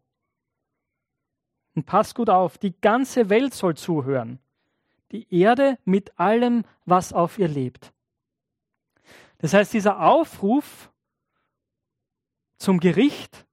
Und 1.74 1.86
passt 1.86 2.14
gut 2.14 2.28
auf, 2.28 2.58
die 2.58 2.78
ganze 2.80 3.30
Welt 3.30 3.54
soll 3.54 3.76
zuhören. 3.76 4.38
Die 5.10 5.26
Erde 5.34 5.78
mit 5.86 6.18
allem, 6.20 6.64
was 6.84 7.14
auf 7.14 7.38
ihr 7.38 7.48
lebt. 7.48 7.92
Das 9.38 9.54
heißt, 9.54 9.72
dieser 9.72 10.00
Aufruf 10.00 10.90
zum 12.58 12.78
Gericht 12.80 13.46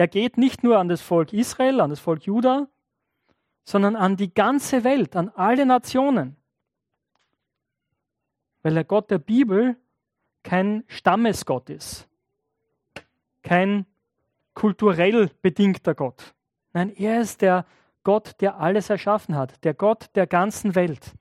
er 0.00 0.08
geht 0.08 0.38
nicht 0.38 0.62
nur 0.62 0.78
an 0.78 0.88
das 0.88 1.02
Volk 1.02 1.34
Israel, 1.34 1.78
an 1.78 1.90
das 1.90 2.00
Volk 2.00 2.22
Juda, 2.22 2.68
sondern 3.64 3.96
an 3.96 4.16
die 4.16 4.32
ganze 4.32 4.82
Welt, 4.82 5.14
an 5.14 5.28
alle 5.28 5.66
Nationen. 5.66 6.38
Weil 8.62 8.72
der 8.72 8.84
Gott 8.84 9.10
der 9.10 9.18
Bibel 9.18 9.76
kein 10.42 10.84
Stammesgott 10.86 11.68
ist, 11.68 12.08
kein 13.42 13.86
kulturell 14.54 15.30
bedingter 15.42 15.94
Gott. 15.94 16.34
Nein, 16.72 16.94
er 16.96 17.20
ist 17.20 17.42
der 17.42 17.66
Gott, 18.04 18.40
der 18.40 18.58
alles 18.58 18.90
erschaffen 18.90 19.36
hat, 19.36 19.62
der 19.64 19.74
Gott 19.74 20.10
der 20.14 20.26
ganzen 20.26 20.74
Welt. 20.74 21.12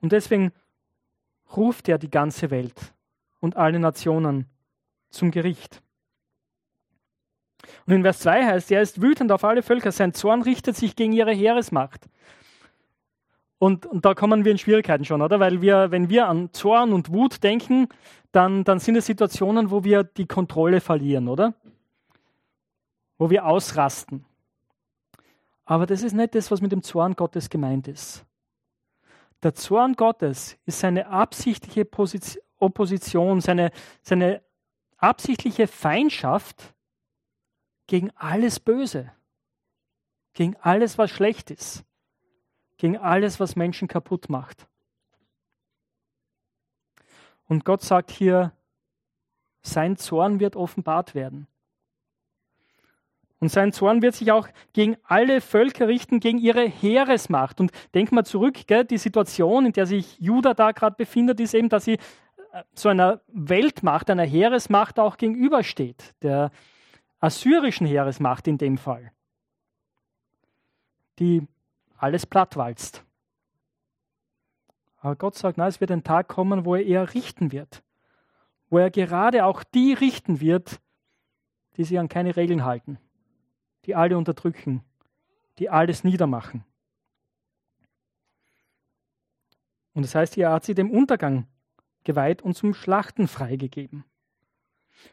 Und 0.00 0.12
deswegen 0.12 0.52
ruft 1.56 1.88
er 1.88 1.98
die 1.98 2.10
ganze 2.10 2.50
Welt 2.50 2.94
und 3.40 3.56
alle 3.56 3.78
Nationen 3.78 4.46
zum 5.10 5.30
Gericht. 5.30 5.82
Und 7.86 7.94
in 7.94 8.02
Vers 8.02 8.20
2 8.20 8.46
heißt, 8.46 8.70
er 8.70 8.82
ist 8.82 9.00
wütend 9.00 9.32
auf 9.32 9.44
alle 9.44 9.62
Völker, 9.62 9.92
sein 9.92 10.14
Zorn 10.14 10.42
richtet 10.42 10.76
sich 10.76 10.96
gegen 10.96 11.12
ihre 11.12 11.32
Heeresmacht. 11.32 12.08
Und, 13.58 13.86
und 13.86 14.04
da 14.04 14.14
kommen 14.14 14.44
wir 14.44 14.52
in 14.52 14.58
Schwierigkeiten 14.58 15.04
schon, 15.04 15.22
oder? 15.22 15.40
Weil 15.40 15.62
wir, 15.62 15.90
wenn 15.90 16.10
wir 16.10 16.28
an 16.28 16.52
Zorn 16.52 16.92
und 16.92 17.12
Wut 17.12 17.42
denken, 17.42 17.88
dann, 18.36 18.64
dann 18.64 18.78
sind 18.78 18.96
es 18.96 19.06
Situationen, 19.06 19.70
wo 19.70 19.82
wir 19.82 20.04
die 20.04 20.26
Kontrolle 20.26 20.82
verlieren, 20.82 21.26
oder? 21.28 21.54
Wo 23.16 23.30
wir 23.30 23.46
ausrasten. 23.46 24.26
Aber 25.64 25.86
das 25.86 26.02
ist 26.02 26.12
nicht 26.12 26.34
das, 26.34 26.50
was 26.50 26.60
mit 26.60 26.70
dem 26.70 26.82
Zorn 26.82 27.14
Gottes 27.14 27.48
gemeint 27.48 27.88
ist. 27.88 28.26
Der 29.42 29.54
Zorn 29.54 29.94
Gottes 29.94 30.58
ist 30.66 30.80
seine 30.80 31.08
absichtliche 31.08 31.86
Position, 31.86 32.42
Opposition, 32.58 33.40
seine, 33.40 33.70
seine 34.02 34.42
absichtliche 34.96 35.66
Feindschaft 35.66 36.74
gegen 37.86 38.10
alles 38.16 38.60
Böse, 38.60 39.12
gegen 40.34 40.56
alles, 40.56 40.98
was 40.98 41.10
schlecht 41.10 41.50
ist, 41.50 41.84
gegen 42.76 42.98
alles, 42.98 43.40
was 43.40 43.56
Menschen 43.56 43.88
kaputt 43.88 44.28
macht. 44.28 44.66
Und 47.48 47.64
Gott 47.64 47.82
sagt 47.82 48.10
hier, 48.10 48.52
sein 49.62 49.96
Zorn 49.96 50.40
wird 50.40 50.56
offenbart 50.56 51.14
werden. 51.14 51.46
Und 53.38 53.50
sein 53.50 53.72
Zorn 53.72 54.00
wird 54.00 54.14
sich 54.14 54.32
auch 54.32 54.48
gegen 54.72 54.96
alle 55.04 55.40
Völker 55.40 55.88
richten, 55.88 56.20
gegen 56.20 56.38
ihre 56.38 56.66
Heeresmacht. 56.66 57.60
Und 57.60 57.70
denk 57.94 58.10
mal 58.10 58.24
zurück, 58.24 58.66
gell, 58.66 58.84
die 58.84 58.98
Situation, 58.98 59.66
in 59.66 59.72
der 59.72 59.86
sich 59.86 60.18
Juda 60.18 60.54
da 60.54 60.72
gerade 60.72 60.96
befindet, 60.96 61.38
ist 61.40 61.54
eben, 61.54 61.68
dass 61.68 61.84
sie 61.84 61.98
äh, 62.52 62.62
so 62.74 62.88
einer 62.88 63.20
Weltmacht, 63.28 64.08
einer 64.08 64.24
Heeresmacht 64.24 64.98
auch 64.98 65.18
gegenübersteht. 65.18 66.14
Der, 66.22 66.50
assyrischen 67.20 67.86
Heeresmacht 67.86 68.46
in 68.46 68.58
dem 68.58 68.78
Fall, 68.78 69.12
die 71.18 71.46
alles 71.98 72.26
plattwalzt. 72.26 73.04
Aber 75.06 75.14
Gott 75.14 75.36
sagt, 75.36 75.56
na, 75.56 75.68
es 75.68 75.80
wird 75.80 75.92
ein 75.92 76.02
Tag 76.02 76.26
kommen, 76.26 76.64
wo 76.64 76.74
er 76.74 76.84
eher 76.84 77.14
richten 77.14 77.52
wird, 77.52 77.84
wo 78.70 78.78
er 78.78 78.90
gerade 78.90 79.44
auch 79.44 79.62
die 79.62 79.92
richten 79.92 80.40
wird, 80.40 80.80
die 81.76 81.84
sich 81.84 81.96
an 82.00 82.08
keine 82.08 82.34
Regeln 82.34 82.64
halten, 82.64 82.98
die 83.84 83.94
alle 83.94 84.18
unterdrücken, 84.18 84.82
die 85.60 85.70
alles 85.70 86.02
niedermachen. 86.02 86.64
Und 89.94 90.02
das 90.02 90.16
heißt, 90.16 90.36
er 90.38 90.50
hat 90.50 90.64
sie 90.64 90.74
dem 90.74 90.90
Untergang 90.90 91.46
geweiht 92.02 92.42
und 92.42 92.54
zum 92.54 92.74
Schlachten 92.74 93.28
freigegeben. 93.28 94.04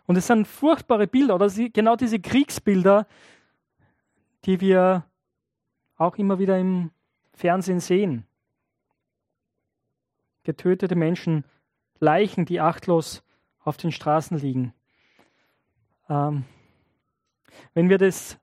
Und 0.07 0.15
es 0.15 0.25
sind 0.25 0.47
furchtbare 0.47 1.05
Bilder, 1.05 1.35
oder 1.35 1.49
genau 1.49 1.95
diese 1.97 2.19
Kriegsbilder, 2.19 3.05
die 4.45 4.59
wir 4.59 5.05
auch 5.97 6.15
immer 6.15 6.39
wieder 6.39 6.57
im 6.57 6.89
Fernsehen 7.35 7.79
sehen. 7.79 8.25
Getötete 10.43 10.95
Menschen, 10.95 11.45
Leichen, 11.99 12.45
die 12.45 12.59
achtlos 12.59 13.23
auf 13.59 13.77
den 13.77 13.91
Straßen 13.91 14.37
liegen. 14.37 14.73
Ähm, 16.09 16.43
wenn 17.73 17.89
wir 17.89 17.97
das 17.97 18.37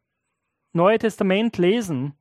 Neue 0.73 0.99
Testament 0.99 1.59
lesen, 1.59 2.14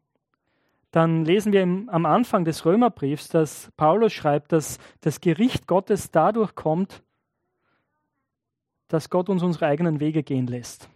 dann 0.92 1.24
lesen 1.24 1.54
wir 1.54 1.62
im, 1.62 1.88
am 1.90 2.06
Anfang 2.06 2.46
des 2.46 2.66
Römerbriefs, 2.66 3.30
dass 3.30 3.72
Paulus 3.78 4.12
schreibt, 4.12 4.52
dass 4.52 4.80
das 5.02 5.22
Gericht 5.22 5.68
Gottes 5.68 6.10
dadurch 6.12 6.56
kommt, 6.56 7.04
dass 8.88 9.10
Gott 9.10 9.30
uns 9.30 9.44
unsere 9.44 9.68
eigenen 9.68 10.00
Wege 10.00 10.24
gehen 10.24 10.48
lässt. 10.48 10.90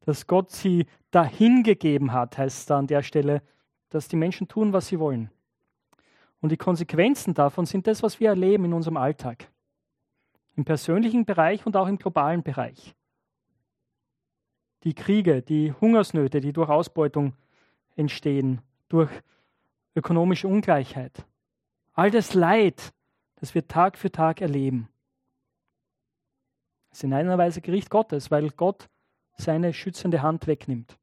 Dass 0.00 0.26
Gott 0.26 0.50
sie 0.50 0.86
dahin 1.12 1.62
gegeben 1.62 2.12
hat, 2.12 2.36
heißt 2.36 2.58
es 2.58 2.66
da 2.66 2.78
an 2.78 2.88
der 2.88 3.04
Stelle, 3.04 3.42
dass 3.90 4.08
die 4.08 4.16
Menschen 4.16 4.48
tun, 4.48 4.72
was 4.72 4.88
sie 4.88 4.98
wollen. 4.98 5.30
Und 6.42 6.50
die 6.50 6.56
Konsequenzen 6.56 7.34
davon 7.34 7.66
sind 7.66 7.86
das, 7.86 8.02
was 8.02 8.18
wir 8.18 8.28
erleben 8.28 8.64
in 8.64 8.72
unserem 8.72 8.96
Alltag. 8.96 9.48
Im 10.56 10.64
persönlichen 10.64 11.24
Bereich 11.24 11.64
und 11.64 11.76
auch 11.76 11.86
im 11.86 11.98
globalen 11.98 12.42
Bereich. 12.42 12.94
Die 14.82 14.92
Kriege, 14.92 15.40
die 15.40 15.72
Hungersnöte, 15.72 16.40
die 16.40 16.52
durch 16.52 16.68
Ausbeutung 16.68 17.34
entstehen, 17.94 18.60
durch 18.88 19.08
ökonomische 19.94 20.48
Ungleichheit. 20.48 21.24
All 21.92 22.10
das 22.10 22.34
Leid, 22.34 22.92
das 23.36 23.54
wir 23.54 23.68
Tag 23.68 23.96
für 23.96 24.10
Tag 24.10 24.40
erleben. 24.40 24.88
Ist 26.90 27.04
in 27.04 27.14
einer 27.14 27.38
Weise 27.38 27.60
Gericht 27.60 27.88
Gottes, 27.88 28.32
weil 28.32 28.50
Gott 28.50 28.88
seine 29.36 29.72
schützende 29.72 30.22
Hand 30.22 30.48
wegnimmt. 30.48 30.98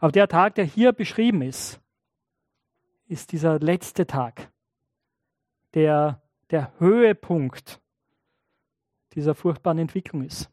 Aber 0.00 0.10
der 0.10 0.26
Tag, 0.26 0.54
der 0.54 0.64
hier 0.64 0.92
beschrieben 0.92 1.42
ist, 1.42 1.80
ist 3.08 3.32
dieser 3.32 3.58
letzte 3.58 4.06
Tag, 4.06 4.50
der 5.74 6.20
der 6.50 6.72
Höhepunkt 6.78 7.80
dieser 9.14 9.34
furchtbaren 9.34 9.78
Entwicklung 9.78 10.22
ist. 10.22 10.50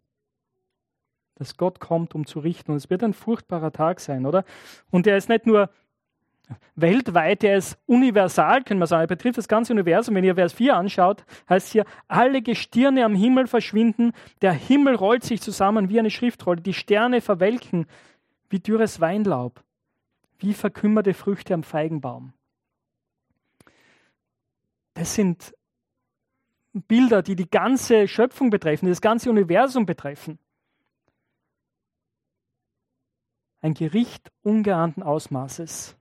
Dass 1.35 1.57
Gott 1.57 1.79
kommt, 1.79 2.15
um 2.15 2.25
zu 2.25 2.39
richten. 2.39 2.71
Und 2.71 2.77
es 2.77 2.89
wird 2.89 3.03
ein 3.03 3.13
furchtbarer 3.13 3.71
Tag 3.71 3.99
sein, 3.99 4.25
oder? 4.25 4.45
Und 4.89 5.07
er 5.07 5.17
ist 5.17 5.29
nicht 5.29 5.45
nur 5.45 5.69
weltweit, 6.75 7.43
er 7.43 7.57
ist 7.57 7.77
universal, 7.85 8.63
können 8.63 8.79
wir 8.79 8.87
sagen. 8.87 9.03
Er 9.03 9.07
betrifft 9.07 9.37
das 9.37 9.47
ganze 9.47 9.73
Universum. 9.73 10.15
Wenn 10.15 10.23
ihr 10.23 10.35
Vers 10.35 10.53
4 10.53 10.75
anschaut, 10.75 11.25
heißt 11.49 11.71
hier, 11.71 11.85
alle 12.07 12.41
Gestirne 12.41 13.05
am 13.05 13.15
Himmel 13.15 13.47
verschwinden, 13.47 14.13
der 14.41 14.53
Himmel 14.53 14.95
rollt 14.95 15.23
sich 15.23 15.41
zusammen 15.41 15.89
wie 15.89 15.99
eine 15.99 16.11
Schriftrolle, 16.11 16.61
die 16.61 16.73
Sterne 16.73 17.21
verwelken 17.21 17.87
wie 18.49 18.59
dürres 18.59 18.99
Weinlaub, 18.99 19.63
wie 20.37 20.53
verkümmerte 20.53 21.13
Früchte 21.13 21.53
am 21.53 21.63
Feigenbaum. 21.63 22.33
Das 24.93 25.15
sind 25.15 25.55
Bilder, 26.73 27.21
die 27.21 27.35
die 27.35 27.49
ganze 27.49 28.07
Schöpfung 28.07 28.49
betreffen, 28.49 28.85
die 28.85 28.91
das 28.91 29.01
ganze 29.01 29.29
Universum 29.29 29.85
betreffen. 29.85 30.39
Ein 33.61 33.73
Gericht 33.73 34.31
ungeahnten 34.41 35.03
Ausmaßes, 35.03 35.95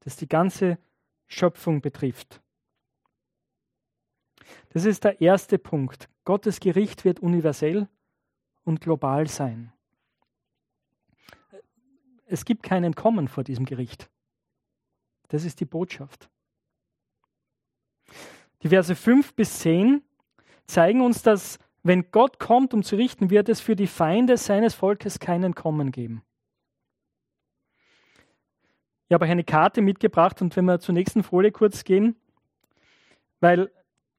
das 0.00 0.16
die 0.16 0.28
ganze 0.28 0.78
Schöpfung 1.26 1.80
betrifft. 1.80 2.40
Das 4.70 4.84
ist 4.84 5.04
der 5.04 5.20
erste 5.20 5.58
Punkt. 5.58 6.08
Gottes 6.24 6.60
Gericht 6.60 7.04
wird 7.04 7.20
universell 7.20 7.88
und 8.64 8.80
global 8.80 9.28
sein. 9.28 9.72
Es 12.26 12.44
gibt 12.44 12.62
kein 12.62 12.84
Entkommen 12.84 13.28
vor 13.28 13.44
diesem 13.44 13.64
Gericht. 13.64 14.10
Das 15.28 15.44
ist 15.44 15.60
die 15.60 15.64
Botschaft. 15.64 16.30
Die 18.62 18.68
Verse 18.68 18.94
5 18.94 19.34
bis 19.34 19.60
10 19.60 20.02
zeigen 20.66 21.00
uns, 21.00 21.22
dass 21.22 21.58
wenn 21.82 22.10
Gott 22.10 22.38
kommt, 22.38 22.74
um 22.74 22.82
zu 22.82 22.96
richten, 22.96 23.30
wird 23.30 23.48
es 23.48 23.60
für 23.60 23.76
die 23.76 23.86
Feinde 23.86 24.36
seines 24.36 24.74
Volkes 24.74 25.20
keinen 25.20 25.54
Kommen 25.54 25.92
geben. 25.92 26.22
Ich 29.08 29.14
habe 29.14 29.24
euch 29.24 29.30
eine 29.30 29.44
Karte 29.44 29.80
mitgebracht 29.80 30.42
und 30.42 30.54
wenn 30.56 30.66
wir 30.66 30.80
zur 30.80 30.92
nächsten 30.92 31.22
Folie 31.22 31.50
kurz 31.50 31.84
gehen, 31.84 32.16
weil 33.40 33.70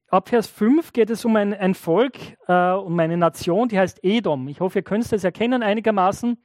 ab 0.08 0.30
Vers 0.30 0.48
5 0.48 0.92
geht 0.92 1.10
es 1.10 1.24
um 1.24 1.36
ein, 1.36 1.54
ein 1.54 1.74
Volk, 1.74 2.16
äh, 2.48 2.72
um 2.72 2.98
eine 2.98 3.16
Nation, 3.16 3.68
die 3.68 3.78
heißt 3.78 4.02
Edom. 4.02 4.48
Ich 4.48 4.60
hoffe, 4.60 4.80
ihr 4.80 4.82
könnt 4.82 5.10
es 5.12 5.24
erkennen 5.24 5.62
einigermaßen. 5.62 6.38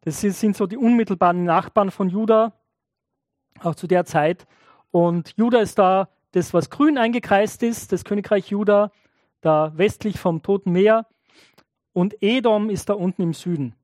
Das 0.00 0.20
sind 0.20 0.56
so 0.56 0.66
die 0.66 0.76
unmittelbaren 0.76 1.44
Nachbarn 1.44 1.90
von 1.90 2.08
Juda, 2.08 2.52
auch 3.60 3.74
zu 3.74 3.86
der 3.86 4.04
Zeit. 4.04 4.46
Und 4.90 5.34
Juda 5.36 5.60
ist 5.60 5.78
da 5.78 6.08
das, 6.38 6.54
was 6.54 6.70
grün 6.70 6.98
eingekreist 6.98 7.62
ist, 7.62 7.92
das 7.92 8.04
Königreich 8.04 8.48
Juda, 8.50 8.92
da 9.40 9.76
westlich 9.76 10.18
vom 10.18 10.42
Toten 10.42 10.72
Meer. 10.72 11.06
Und 11.92 12.22
Edom 12.22 12.70
ist 12.70 12.88
da 12.88 12.94
unten 12.94 13.22
im 13.22 13.34
Süden. 13.34 13.74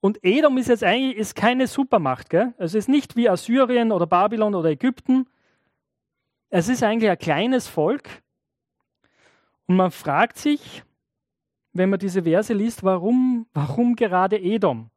Und 0.00 0.18
Edom 0.22 0.58
ist 0.58 0.68
jetzt 0.68 0.84
eigentlich 0.84 1.16
ist 1.16 1.34
keine 1.34 1.66
Supermacht. 1.66 2.28
Gell? 2.28 2.54
Es 2.58 2.74
ist 2.74 2.88
nicht 2.88 3.16
wie 3.16 3.28
Assyrien 3.28 3.92
oder 3.92 4.06
Babylon 4.06 4.54
oder 4.54 4.70
Ägypten. 4.70 5.28
Es 6.50 6.68
ist 6.68 6.82
eigentlich 6.82 7.10
ein 7.10 7.18
kleines 7.18 7.68
Volk. 7.68 8.08
Und 9.66 9.76
man 9.76 9.90
fragt 9.90 10.38
sich, 10.38 10.82
wenn 11.72 11.90
man 11.90 11.98
diese 11.98 12.24
Verse 12.24 12.52
liest, 12.52 12.82
warum, 12.82 13.46
warum 13.52 13.94
gerade 13.94 14.40
Edom? 14.40 14.90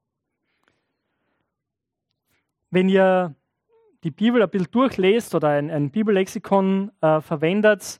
Wenn 2.70 2.90
ihr 2.90 3.36
die 4.04 4.12
Bibel 4.12 4.42
ein 4.42 4.50
bisschen 4.50 4.72
durchlest 4.72 5.36
oder 5.36 5.50
ein, 5.50 5.70
ein 5.70 5.92
Bibellexikon 5.92 6.92
äh, 7.02 7.22
verwendet, 7.22 8.00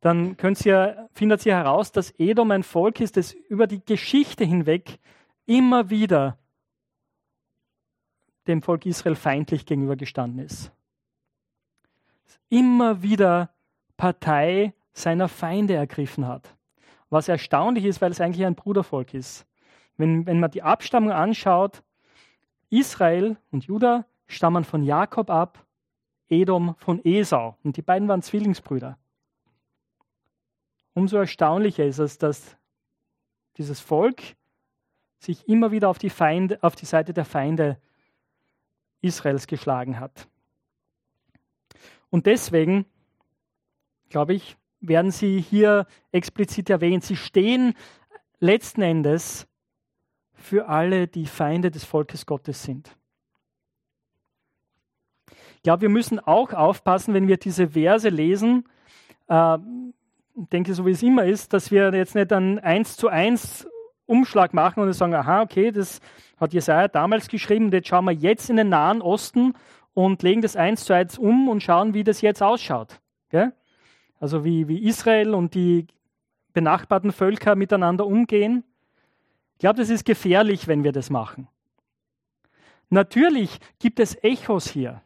dann 0.00 0.36
könnt 0.36 0.64
ihr, 0.64 1.08
findet 1.12 1.44
ihr 1.46 1.56
heraus, 1.56 1.90
dass 1.90 2.12
Edom 2.18 2.50
ein 2.50 2.62
Volk 2.62 3.00
ist, 3.00 3.16
das 3.16 3.32
über 3.32 3.66
die 3.66 3.84
Geschichte 3.84 4.44
hinweg 4.44 4.98
immer 5.46 5.90
wieder 5.90 6.38
dem 8.46 8.62
Volk 8.62 8.86
Israel 8.86 9.16
feindlich 9.16 9.66
gegenübergestanden 9.66 10.44
ist. 10.44 10.70
Immer 12.48 13.02
wieder 13.02 13.50
Partei 13.96 14.72
seiner 14.92 15.28
Feinde 15.28 15.74
ergriffen 15.74 16.26
hat. 16.26 16.54
Was 17.10 17.28
erstaunlich 17.28 17.84
ist, 17.84 18.00
weil 18.00 18.10
es 18.10 18.20
eigentlich 18.20 18.46
ein 18.46 18.54
Brudervolk 18.54 19.14
ist. 19.14 19.46
Wenn, 19.96 20.26
wenn 20.26 20.40
man 20.40 20.50
die 20.50 20.62
Abstammung 20.62 21.10
anschaut, 21.10 21.82
Israel 22.70 23.36
und 23.50 23.64
Juda 23.64 24.06
stammen 24.28 24.64
von 24.64 24.84
Jakob 24.84 25.30
ab, 25.30 25.66
Edom 26.28 26.76
von 26.78 27.04
Esau. 27.04 27.56
Und 27.64 27.76
die 27.76 27.82
beiden 27.82 28.06
waren 28.06 28.22
Zwillingsbrüder. 28.22 28.98
Umso 30.94 31.16
erstaunlicher 31.16 31.84
ist 31.84 31.98
es, 31.98 32.18
dass 32.18 32.56
dieses 33.56 33.80
Volk 33.80 34.22
sich 35.18 35.48
immer 35.48 35.72
wieder 35.72 35.88
auf 35.88 35.98
die, 35.98 36.10
Feinde, 36.10 36.58
auf 36.62 36.76
die 36.76 36.86
Seite 36.86 37.12
der 37.12 37.24
Feinde 37.24 37.80
Israels 39.00 39.46
geschlagen 39.46 39.98
hat. 39.98 40.28
Und 42.10 42.26
deswegen, 42.26 42.86
glaube 44.08 44.34
ich, 44.34 44.56
werden 44.80 45.10
sie 45.10 45.40
hier 45.40 45.86
explizit 46.12 46.70
erwähnt. 46.70 47.04
Sie 47.04 47.16
stehen 47.16 47.74
letzten 48.38 48.82
Endes 48.82 49.48
für 50.32 50.68
alle, 50.68 51.08
die 51.08 51.26
Feinde 51.26 51.70
des 51.70 51.84
Volkes 51.84 52.26
Gottes 52.26 52.62
sind. 52.62 52.97
Glaube, 55.68 55.82
wir 55.82 55.90
müssen 55.90 56.18
auch 56.18 56.54
aufpassen, 56.54 57.12
wenn 57.12 57.28
wir 57.28 57.36
diese 57.36 57.68
Verse 57.68 58.08
lesen, 58.08 58.64
äh, 59.26 59.58
denke, 60.34 60.72
so 60.72 60.86
wie 60.86 60.92
es 60.92 61.02
immer 61.02 61.26
ist, 61.26 61.52
dass 61.52 61.70
wir 61.70 61.92
jetzt 61.92 62.14
nicht 62.14 62.32
einen 62.32 62.58
eins 62.58 62.96
zu 62.96 63.08
eins 63.08 63.68
Umschlag 64.06 64.54
machen 64.54 64.82
und 64.82 64.90
sagen, 64.94 65.12
aha, 65.12 65.42
okay, 65.42 65.70
das 65.70 66.00
hat 66.40 66.54
Jesaja 66.54 66.88
damals 66.88 67.28
geschrieben, 67.28 67.70
jetzt 67.70 67.88
schauen 67.88 68.06
wir 68.06 68.12
jetzt 68.12 68.48
in 68.48 68.56
den 68.56 68.70
Nahen 68.70 69.02
Osten 69.02 69.52
und 69.92 70.22
legen 70.22 70.40
das 70.40 70.56
eins 70.56 70.86
zu 70.86 70.94
eins 70.94 71.18
um 71.18 71.50
und 71.50 71.62
schauen, 71.62 71.92
wie 71.92 72.02
das 72.02 72.22
jetzt 72.22 72.42
ausschaut. 72.42 72.98
Gell? 73.28 73.52
Also 74.20 74.46
wie, 74.46 74.68
wie 74.68 74.82
Israel 74.88 75.34
und 75.34 75.52
die 75.52 75.86
benachbarten 76.54 77.12
Völker 77.12 77.56
miteinander 77.56 78.06
umgehen. 78.06 78.64
Ich 79.52 79.58
glaube, 79.58 79.80
das 79.80 79.90
ist 79.90 80.06
gefährlich, 80.06 80.66
wenn 80.66 80.82
wir 80.82 80.92
das 80.92 81.10
machen. 81.10 81.46
Natürlich 82.88 83.60
gibt 83.78 84.00
es 84.00 84.16
Echos 84.24 84.66
hier. 84.70 85.02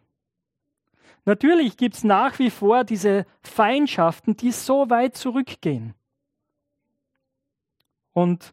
Natürlich 1.24 1.76
gibt 1.76 1.94
es 1.94 2.04
nach 2.04 2.38
wie 2.38 2.50
vor 2.50 2.84
diese 2.84 3.26
Feindschaften, 3.42 4.36
die 4.36 4.50
so 4.50 4.90
weit 4.90 5.16
zurückgehen. 5.16 5.94
Und 8.12 8.52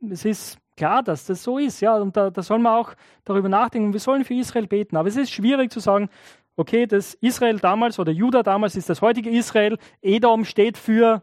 es 0.00 0.24
ist 0.24 0.58
klar, 0.76 1.02
dass 1.02 1.26
das 1.26 1.42
so 1.42 1.58
ist, 1.58 1.80
ja, 1.80 1.96
und 1.96 2.16
da, 2.16 2.30
da 2.30 2.42
soll 2.42 2.58
man 2.58 2.74
auch 2.74 2.94
darüber 3.24 3.48
nachdenken, 3.48 3.92
wir 3.92 4.00
sollen 4.00 4.24
für 4.24 4.34
Israel 4.34 4.66
beten. 4.66 4.96
Aber 4.96 5.08
es 5.08 5.16
ist 5.16 5.30
schwierig 5.30 5.70
zu 5.70 5.80
sagen, 5.80 6.08
okay, 6.56 6.86
das 6.86 7.14
Israel 7.14 7.58
damals 7.58 7.98
oder 7.98 8.12
Juda 8.12 8.42
damals 8.42 8.76
ist 8.76 8.88
das 8.88 9.00
heutige 9.00 9.30
Israel, 9.30 9.78
Edom 10.00 10.44
steht 10.44 10.76
für 10.76 11.22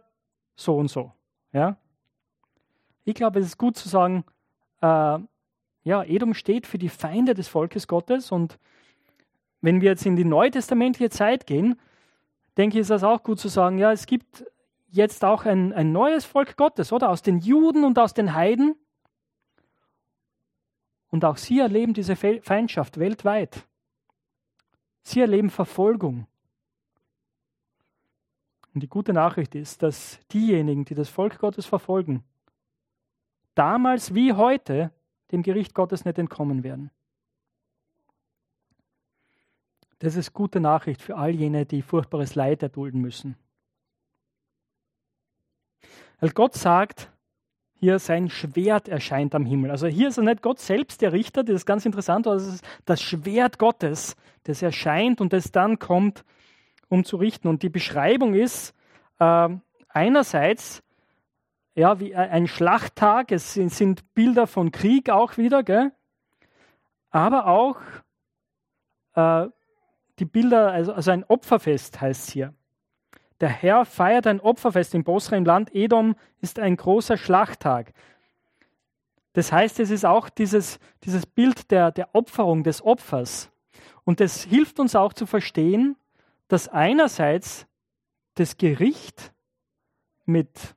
so 0.56 0.78
und 0.78 0.90
so. 0.90 1.12
Ja? 1.52 1.78
Ich 3.04 3.16
glaube, 3.16 3.40
es 3.40 3.46
ist 3.46 3.58
gut 3.58 3.76
zu 3.76 3.90
sagen, 3.90 4.24
äh, 4.82 5.20
ja, 5.84 6.04
Edom 6.04 6.34
steht 6.34 6.68
für 6.68 6.78
die 6.78 6.90
Feinde 6.90 7.34
des 7.34 7.48
Volkes 7.48 7.88
Gottes 7.88 8.32
und 8.32 8.60
wenn 9.62 9.82
wir 9.82 9.90
jetzt 9.90 10.06
in 10.06 10.16
die 10.16 10.26
neutestamentliche 10.26 11.10
Zeit 11.10 11.46
gehen, 11.46 11.80
denke 12.58 12.78
ich, 12.78 12.82
ist 12.82 12.90
das 12.90 13.04
auch 13.04 13.24
gut 13.24 13.40
zu 13.40 13.48
sagen, 13.48 13.78
ja, 13.78 13.92
es 13.92 14.06
gibt 14.06 14.46
jetzt 14.90 15.24
auch 15.24 15.46
ein, 15.46 15.74
ein 15.74 15.92
neues 15.92 16.26
Volk 16.26 16.58
Gottes, 16.58 16.92
oder? 16.92 17.10
Aus 17.10 17.22
den 17.22 17.40
Juden 17.40 17.84
und 17.84 18.00
aus 18.00 18.14
den 18.14 18.34
Heiden. 18.34 18.76
Und 21.10 21.26
auch 21.26 21.38
sie 21.38 21.60
erleben 21.60 21.94
diese 21.94 22.16
Feindschaft 22.16 23.00
weltweit. 23.00 23.68
Sie 25.04 25.22
erleben 25.22 25.50
Verfolgung. 25.50 26.28
Und 28.74 28.82
die 28.84 28.90
gute 28.90 29.14
Nachricht 29.14 29.56
ist, 29.56 29.82
dass 29.82 30.20
diejenigen, 30.32 30.86
die 30.86 30.96
das 30.96 31.10
Volk 31.10 31.40
Gottes 31.40 31.66
verfolgen, 31.66 32.24
damals 33.56 34.14
wie 34.14 34.34
heute 34.34 34.92
dem 35.32 35.44
Gericht 35.44 35.74
Gottes 35.74 36.06
nicht 36.06 36.20
entkommen 36.20 36.64
werden. 36.64 36.92
Das 40.00 40.16
ist 40.16 40.34
gute 40.34 40.60
Nachricht 40.60 41.02
für 41.02 41.18
all 41.18 41.32
jene, 41.32 41.66
die 41.66 41.82
furchtbares 41.82 42.36
Leid 42.36 42.64
erdulden 42.64 43.02
müssen. 43.02 43.36
Weil 46.20 46.32
Gott 46.32 46.56
sagt, 46.56 47.12
hier 47.74 48.00
sein 48.00 48.30
Schwert 48.30 48.88
erscheint 48.90 49.36
am 49.36 49.46
Himmel. 49.46 49.72
Also 49.72 49.88
hier 49.88 50.10
ist 50.10 50.18
er 50.18 50.24
nicht 50.24 50.42
Gott 50.42 50.60
selbst 50.60 51.02
der 51.02 51.14
Richter, 51.14 51.44
das 51.44 51.56
ist 51.56 51.66
ganz 51.66 51.86
interessant, 51.86 52.28
aber 52.28 52.36
es 52.36 52.48
ist 52.48 52.66
das 52.86 53.02
Schwert 53.02 53.58
Gottes, 53.58 54.16
das 54.44 54.62
erscheint 54.62 55.22
und 55.22 55.32
das 55.32 55.52
dann 55.52 55.80
kommt, 55.80 56.26
um 56.90 57.06
zu 57.06 57.18
richten. 57.18 57.48
Und 57.48 57.64
die 57.64 57.70
Beschreibung 57.70 58.34
ist 58.34 58.74
äh, 59.20 59.50
einerseits 59.90 60.84
ja, 61.76 62.00
wie 62.02 62.14
ein 62.14 62.48
Schlachttag, 62.48 63.32
es 63.32 63.54
sind, 63.54 63.72
sind 63.72 64.14
Bilder 64.14 64.48
von 64.48 64.72
Krieg 64.72 65.10
auch 65.10 65.38
wieder, 65.38 65.64
gell? 65.64 65.94
aber 67.10 67.48
auch 67.48 67.78
äh, 69.16 69.50
die 70.20 70.26
Bilder, 70.26 70.72
also, 70.72 70.94
also 70.94 71.12
ein 71.12 71.24
Opferfest 71.24 72.00
heißt 72.02 72.28
es 72.28 72.34
hier. 72.34 72.54
Der 73.40 73.50
Herr 73.50 73.86
feiert 73.86 74.28
ein 74.28 74.42
Opferfest 74.42 74.94
in 74.94 75.04
Bosra 75.04 75.38
im 75.38 75.46
Land 75.46 75.74
Edom, 75.74 76.16
ist 76.42 76.60
ein 76.60 76.76
großer 76.76 77.18
Schlachttag. 77.18 77.94
Das 79.34 79.52
heißt, 79.52 79.80
es 79.80 79.92
ist 79.92 80.06
auch 80.06 80.30
dieses, 80.30 80.80
dieses 81.04 81.26
Bild 81.26 81.72
der, 81.72 81.92
der 81.92 82.14
Opferung, 82.14 82.64
des 82.64 82.82
Opfers. 82.82 83.50
Und 84.04 84.20
das 84.20 84.44
hilft 84.44 84.80
uns 84.80 84.96
auch 84.96 85.14
zu 85.14 85.26
verstehen, 85.26 85.96
dass 86.48 86.68
einerseits 86.68 87.68
das 88.36 88.58
Gericht 88.58 89.34
mit 90.26 90.76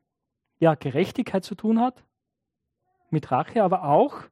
ja, 0.60 0.74
Gerechtigkeit 0.74 1.44
zu 1.44 1.54
tun 1.54 1.80
hat, 1.80 2.04
mit 3.10 3.30
Rache, 3.32 3.64
aber 3.64 3.84
auch 3.84 4.22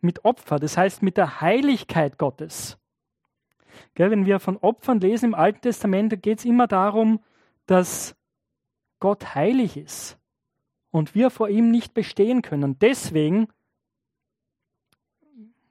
mit 0.00 0.24
Opfer, 0.24 0.58
das 0.58 0.76
heißt 0.76 1.02
mit 1.02 1.16
der 1.16 1.40
Heiligkeit 1.40 2.18
Gottes. 2.18 2.78
Gell, 3.94 4.10
wenn 4.10 4.26
wir 4.26 4.40
von 4.40 4.56
Opfern 4.56 5.00
lesen 5.00 5.26
im 5.26 5.34
Alten 5.34 5.60
Testament, 5.60 6.22
geht 6.22 6.38
es 6.38 6.44
immer 6.44 6.66
darum, 6.66 7.20
dass 7.66 8.16
Gott 9.00 9.34
heilig 9.34 9.76
ist 9.76 10.18
und 10.90 11.14
wir 11.14 11.30
vor 11.30 11.48
ihm 11.48 11.70
nicht 11.70 11.94
bestehen 11.94 12.42
können. 12.42 12.78
Deswegen 12.78 13.48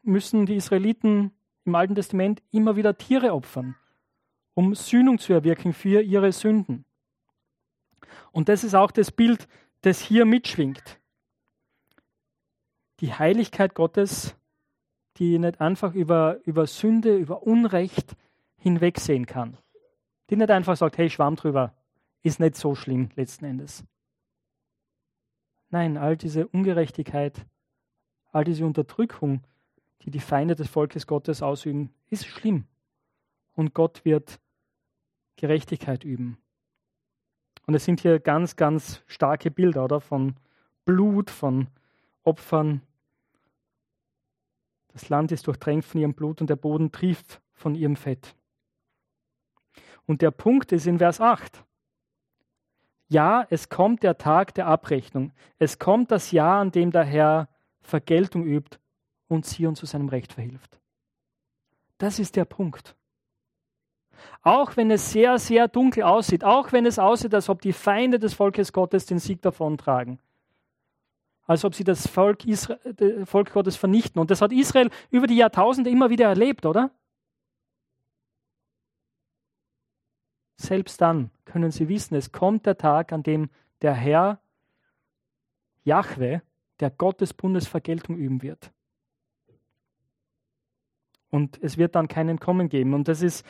müssen 0.04 0.46
die 0.46 0.56
Israeliten 0.56 1.32
im 1.66 1.76
Alten 1.76 1.96
Testament 1.96 2.42
immer 2.52 2.76
wieder 2.78 2.98
Tiere 2.98 3.34
opfern, 3.34 3.76
um 4.54 4.74
Sühnung 4.74 5.20
zu 5.20 5.34
erwirken 5.34 5.74
für 5.74 6.02
ihre 6.02 6.32
Sünden. 6.32 6.86
Und 8.32 8.48
das 8.48 8.64
ist 8.64 8.74
auch 8.74 8.92
das 8.92 9.12
Bild, 9.12 9.48
das 9.82 10.00
hier 10.00 10.26
mitschwingt. 10.26 11.00
Die 13.02 13.14
Heiligkeit 13.14 13.76
Gottes 13.76 14.37
die 15.18 15.40
nicht 15.40 15.62
einfach 15.62 15.94
über, 15.94 16.38
über 16.46 16.68
Sünde, 16.68 17.16
über 17.16 17.44
Unrecht 17.44 18.16
hinwegsehen 18.58 19.26
kann. 19.26 19.58
Die 20.30 20.36
nicht 20.36 20.52
einfach 20.52 20.78
sagt, 20.78 20.98
hey, 20.98 21.10
Schwamm 21.10 21.36
drüber, 21.36 21.74
ist 22.24 22.40
nicht 22.40 22.56
so 22.56 22.76
schlimm 22.76 23.10
letzten 23.16 23.46
Endes. 23.46 23.84
Nein, 25.70 25.98
all 25.98 26.18
diese 26.18 26.48
Ungerechtigkeit, 26.48 27.46
all 28.32 28.44
diese 28.44 28.66
Unterdrückung, 28.66 29.42
die 30.04 30.12
die 30.12 30.20
Feinde 30.20 30.56
des 30.56 30.70
Volkes 30.70 31.08
Gottes 31.08 31.42
ausüben, 31.42 31.94
ist 32.10 32.26
schlimm. 32.26 32.66
Und 33.54 33.74
Gott 33.74 34.06
wird 34.06 34.40
Gerechtigkeit 35.36 36.04
üben. 36.04 36.38
Und 37.66 37.76
es 37.76 37.86
sind 37.86 38.00
hier 38.00 38.20
ganz, 38.20 38.56
ganz 38.56 39.02
starke 39.08 39.52
Bilder, 39.52 39.84
oder? 39.84 40.00
Von 40.00 40.36
Blut, 40.86 41.30
von 41.30 41.68
Opfern, 42.24 42.82
das 44.98 45.10
Land 45.10 45.32
ist 45.32 45.46
durchtränkt 45.46 45.86
von 45.86 46.02
ihrem 46.02 46.16
Blut 46.16 46.42
und 46.42 46.50
der 46.50 46.56
Boden 46.56 46.92
trieft 46.92 47.40
von 47.54 47.76
ihrem 47.76 47.96
Fett. 47.96 48.36
Und 50.08 50.24
der 50.24 50.32
Punkt 50.32 50.72
ist 50.72 50.88
in 50.88 50.98
Vers 50.98 51.22
8. 51.22 51.64
Ja, 53.08 53.46
es 53.52 53.70
kommt 53.70 54.02
der 54.02 54.18
Tag 54.18 54.56
der 54.56 54.66
Abrechnung. 54.66 55.34
Es 55.60 55.78
kommt 55.78 56.10
das 56.10 56.32
Jahr, 56.32 56.62
an 56.62 56.72
dem 56.72 56.92
der 56.92 57.04
Herr 57.04 57.48
Vergeltung 57.82 58.44
übt 58.44 58.80
und 59.28 59.46
Zion 59.46 59.76
zu 59.76 59.86
seinem 59.86 60.10
Recht 60.10 60.34
verhilft. 60.34 60.80
Das 62.00 62.18
ist 62.18 62.36
der 62.36 62.46
Punkt. 62.46 62.96
Auch 64.42 64.78
wenn 64.78 64.90
es 64.90 65.12
sehr, 65.12 65.38
sehr 65.38 65.68
dunkel 65.68 66.04
aussieht, 66.04 66.44
auch 66.44 66.72
wenn 66.72 66.88
es 66.88 66.98
aussieht, 66.98 67.36
als 67.36 67.50
ob 67.50 67.62
die 67.62 67.74
Feinde 67.74 68.18
des 68.18 68.34
Volkes 68.34 68.74
Gottes 68.74 69.06
den 69.06 69.20
Sieg 69.20 69.44
davontragen, 69.44 70.18
als 71.48 71.64
ob 71.64 71.74
sie 71.74 71.86
das 71.86 72.08
Volk, 72.08 72.46
Israel, 72.46 73.26
Volk 73.26 73.54
Gottes 73.54 73.78
vernichten. 73.78 74.20
Und 74.20 74.30
das 74.30 74.42
hat 74.42 74.52
Israel 74.52 74.92
über 75.10 75.28
die 75.28 75.38
Jahrtausende 75.38 75.90
immer 75.90 76.10
wieder 76.10 76.26
erlebt, 76.26 76.66
oder? 76.66 76.92
Selbst 80.58 81.00
dann 81.02 81.32
können 81.46 81.72
sie 81.72 81.88
wissen, 81.88 82.16
es 82.16 82.32
kommt 82.32 82.66
der 82.66 82.78
Tag, 82.78 83.14
an 83.14 83.24
dem 83.24 83.50
der 83.82 83.94
Herr 83.94 84.40
Jahwe, 85.84 86.42
der 86.80 86.90
Gott 86.92 87.22
des 87.22 87.34
Bundes, 87.34 87.68
Vergeltung 87.68 88.18
üben 88.18 88.42
wird. 88.42 88.72
Und 91.30 91.62
es 91.62 91.78
wird 91.78 91.96
dann 91.96 92.08
keinen 92.08 92.40
Kommen 92.40 92.70
geben. 92.70 92.94
Und 92.94 93.08
das 93.08 93.22
ist 93.22 93.46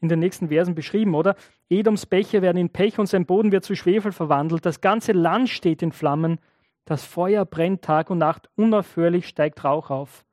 in 0.00 0.08
den 0.08 0.18
nächsten 0.18 0.48
Versen 0.48 0.74
beschrieben, 0.74 1.14
oder? 1.14 1.36
Edoms 1.68 2.06
Bäche 2.06 2.42
werden 2.42 2.58
in 2.58 2.70
Pech 2.70 2.98
und 2.98 3.06
sein 3.06 3.26
Boden 3.26 3.52
wird 3.52 3.64
zu 3.64 3.76
Schwefel 3.76 4.12
verwandelt. 4.12 4.66
Das 4.66 4.80
ganze 4.80 5.12
Land 5.12 5.48
steht 5.48 5.82
in 5.82 5.92
Flammen 5.92 6.38
das 6.86 7.04
Feuer 7.04 7.44
brennt 7.44 7.82
Tag 7.82 8.10
und 8.10 8.18
Nacht, 8.18 8.48
unaufhörlich 8.54 9.26
steigt 9.26 9.64
Rauch 9.64 9.90
auf. 9.90 10.24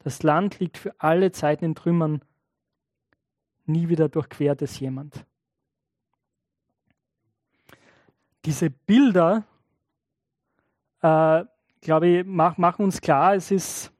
Das 0.00 0.22
Land 0.22 0.58
liegt 0.58 0.78
für 0.78 0.94
alle 0.98 1.32
Zeiten 1.32 1.64
in 1.64 1.74
Trümmern. 1.76 2.22
Nie 3.66 3.88
wieder 3.88 4.08
durchquert 4.08 4.62
es 4.62 4.78
jemand. 4.80 5.24
Diese 8.44 8.68
Bilder, 8.70 9.44
äh, 11.02 11.44
glaube 11.80 12.08
ich, 12.08 12.26
mach, 12.26 12.58
machen 12.58 12.84
uns 12.84 13.00
klar, 13.00 13.34
es 13.34 13.52
ist, 13.52 13.92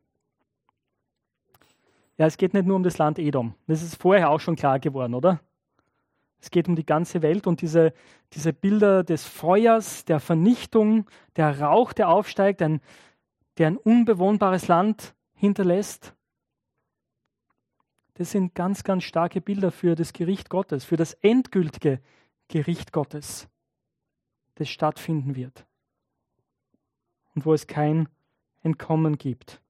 ja, 2.18 2.26
es 2.26 2.36
geht 2.36 2.52
nicht 2.52 2.66
nur 2.66 2.76
um 2.76 2.82
das 2.82 2.98
Land 2.98 3.20
Edom. 3.20 3.54
Das 3.68 3.82
ist 3.82 4.00
vorher 4.00 4.30
auch 4.30 4.40
schon 4.40 4.56
klar 4.56 4.80
geworden, 4.80 5.14
oder? 5.14 5.40
Es 6.46 6.50
geht 6.52 6.68
um 6.68 6.76
die 6.76 6.86
ganze 6.86 7.22
Welt 7.22 7.48
und 7.48 7.60
diese, 7.60 7.92
diese 8.32 8.52
Bilder 8.52 9.02
des 9.02 9.24
Feuers, 9.24 10.04
der 10.04 10.20
Vernichtung, 10.20 11.10
der 11.34 11.60
Rauch, 11.60 11.92
der 11.92 12.08
aufsteigt, 12.08 12.62
ein, 12.62 12.80
der 13.58 13.66
ein 13.66 13.76
unbewohnbares 13.76 14.68
Land 14.68 15.16
hinterlässt. 15.34 16.14
Das 18.14 18.30
sind 18.30 18.54
ganz, 18.54 18.84
ganz 18.84 19.02
starke 19.02 19.40
Bilder 19.40 19.72
für 19.72 19.96
das 19.96 20.12
Gericht 20.12 20.48
Gottes, 20.48 20.84
für 20.84 20.96
das 20.96 21.14
endgültige 21.14 22.00
Gericht 22.46 22.92
Gottes, 22.92 23.48
das 24.54 24.68
stattfinden 24.68 25.34
wird 25.34 25.66
und 27.34 27.44
wo 27.44 27.54
es 27.54 27.66
kein 27.66 28.08
Entkommen 28.62 29.18
gibt. 29.18 29.60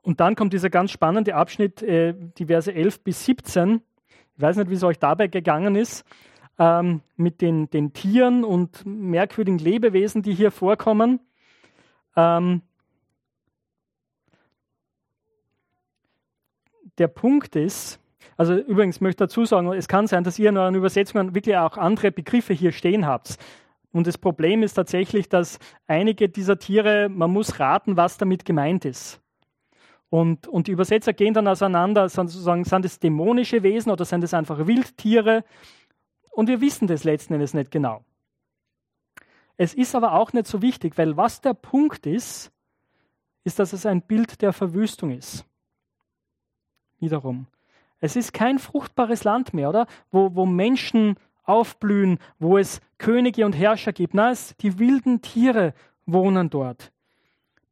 Und 0.00 0.18
dann 0.18 0.34
kommt 0.34 0.52
dieser 0.52 0.70
ganz 0.70 0.90
spannende 0.90 1.36
Abschnitt, 1.36 1.80
äh, 1.82 2.14
die 2.36 2.46
Verse 2.46 2.74
11 2.74 3.04
bis 3.04 3.24
17. 3.24 3.80
Ich 4.36 4.42
weiß 4.42 4.56
nicht, 4.56 4.70
wie 4.70 4.74
es 4.74 4.82
euch 4.82 4.98
dabei 4.98 5.28
gegangen 5.28 5.76
ist, 5.76 6.04
ähm, 6.58 7.02
mit 7.16 7.40
den, 7.40 7.68
den 7.70 7.92
Tieren 7.92 8.44
und 8.44 8.84
merkwürdigen 8.84 9.58
Lebewesen, 9.58 10.22
die 10.22 10.34
hier 10.34 10.50
vorkommen. 10.50 11.20
Ähm, 12.16 12.62
der 16.98 17.08
Punkt 17.08 17.56
ist, 17.56 18.00
also 18.36 18.54
übrigens 18.54 19.00
möchte 19.00 19.24
ich 19.24 19.28
dazu 19.28 19.44
sagen, 19.44 19.72
es 19.72 19.88
kann 19.88 20.06
sein, 20.06 20.24
dass 20.24 20.38
ihr 20.38 20.48
in 20.48 20.56
euren 20.56 20.74
Übersetzungen 20.74 21.34
wirklich 21.34 21.56
auch 21.56 21.76
andere 21.76 22.10
Begriffe 22.10 22.54
hier 22.54 22.72
stehen 22.72 23.06
habt. 23.06 23.38
Und 23.92 24.06
das 24.06 24.16
Problem 24.16 24.62
ist 24.62 24.74
tatsächlich, 24.74 25.28
dass 25.28 25.58
einige 25.86 26.28
dieser 26.28 26.58
Tiere, 26.58 27.08
man 27.08 27.30
muss 27.30 27.60
raten, 27.60 27.96
was 27.96 28.16
damit 28.16 28.44
gemeint 28.44 28.84
ist. 28.84 29.20
Und, 30.12 30.46
und 30.46 30.66
die 30.66 30.72
Übersetzer 30.72 31.14
gehen 31.14 31.32
dann 31.32 31.48
auseinander, 31.48 32.06
sozusagen, 32.10 32.64
sind 32.64 32.84
es 32.84 32.98
dämonische 32.98 33.62
Wesen 33.62 33.90
oder 33.90 34.04
sind 34.04 34.22
es 34.22 34.34
einfach 34.34 34.66
Wildtiere? 34.66 35.42
Und 36.32 36.48
wir 36.48 36.60
wissen 36.60 36.86
das 36.86 37.04
letzten 37.04 37.32
Endes 37.32 37.54
nicht 37.54 37.70
genau. 37.70 38.04
Es 39.56 39.72
ist 39.72 39.94
aber 39.94 40.12
auch 40.12 40.34
nicht 40.34 40.46
so 40.46 40.60
wichtig, 40.60 40.98
weil 40.98 41.16
was 41.16 41.40
der 41.40 41.54
Punkt 41.54 42.04
ist, 42.04 42.52
ist, 43.44 43.58
dass 43.58 43.72
es 43.72 43.86
ein 43.86 44.02
Bild 44.02 44.42
der 44.42 44.52
Verwüstung 44.52 45.12
ist. 45.12 45.46
Wiederum. 47.00 47.46
Es 47.98 48.14
ist 48.14 48.34
kein 48.34 48.58
fruchtbares 48.58 49.24
Land 49.24 49.54
mehr, 49.54 49.70
oder? 49.70 49.86
Wo, 50.10 50.34
wo 50.34 50.44
Menschen 50.44 51.16
aufblühen, 51.44 52.18
wo 52.38 52.58
es 52.58 52.82
Könige 52.98 53.46
und 53.46 53.54
Herrscher 53.54 53.94
gibt. 53.94 54.12
Nein, 54.12 54.36
die 54.60 54.78
wilden 54.78 55.22
Tiere 55.22 55.72
wohnen 56.04 56.50
dort. 56.50 56.92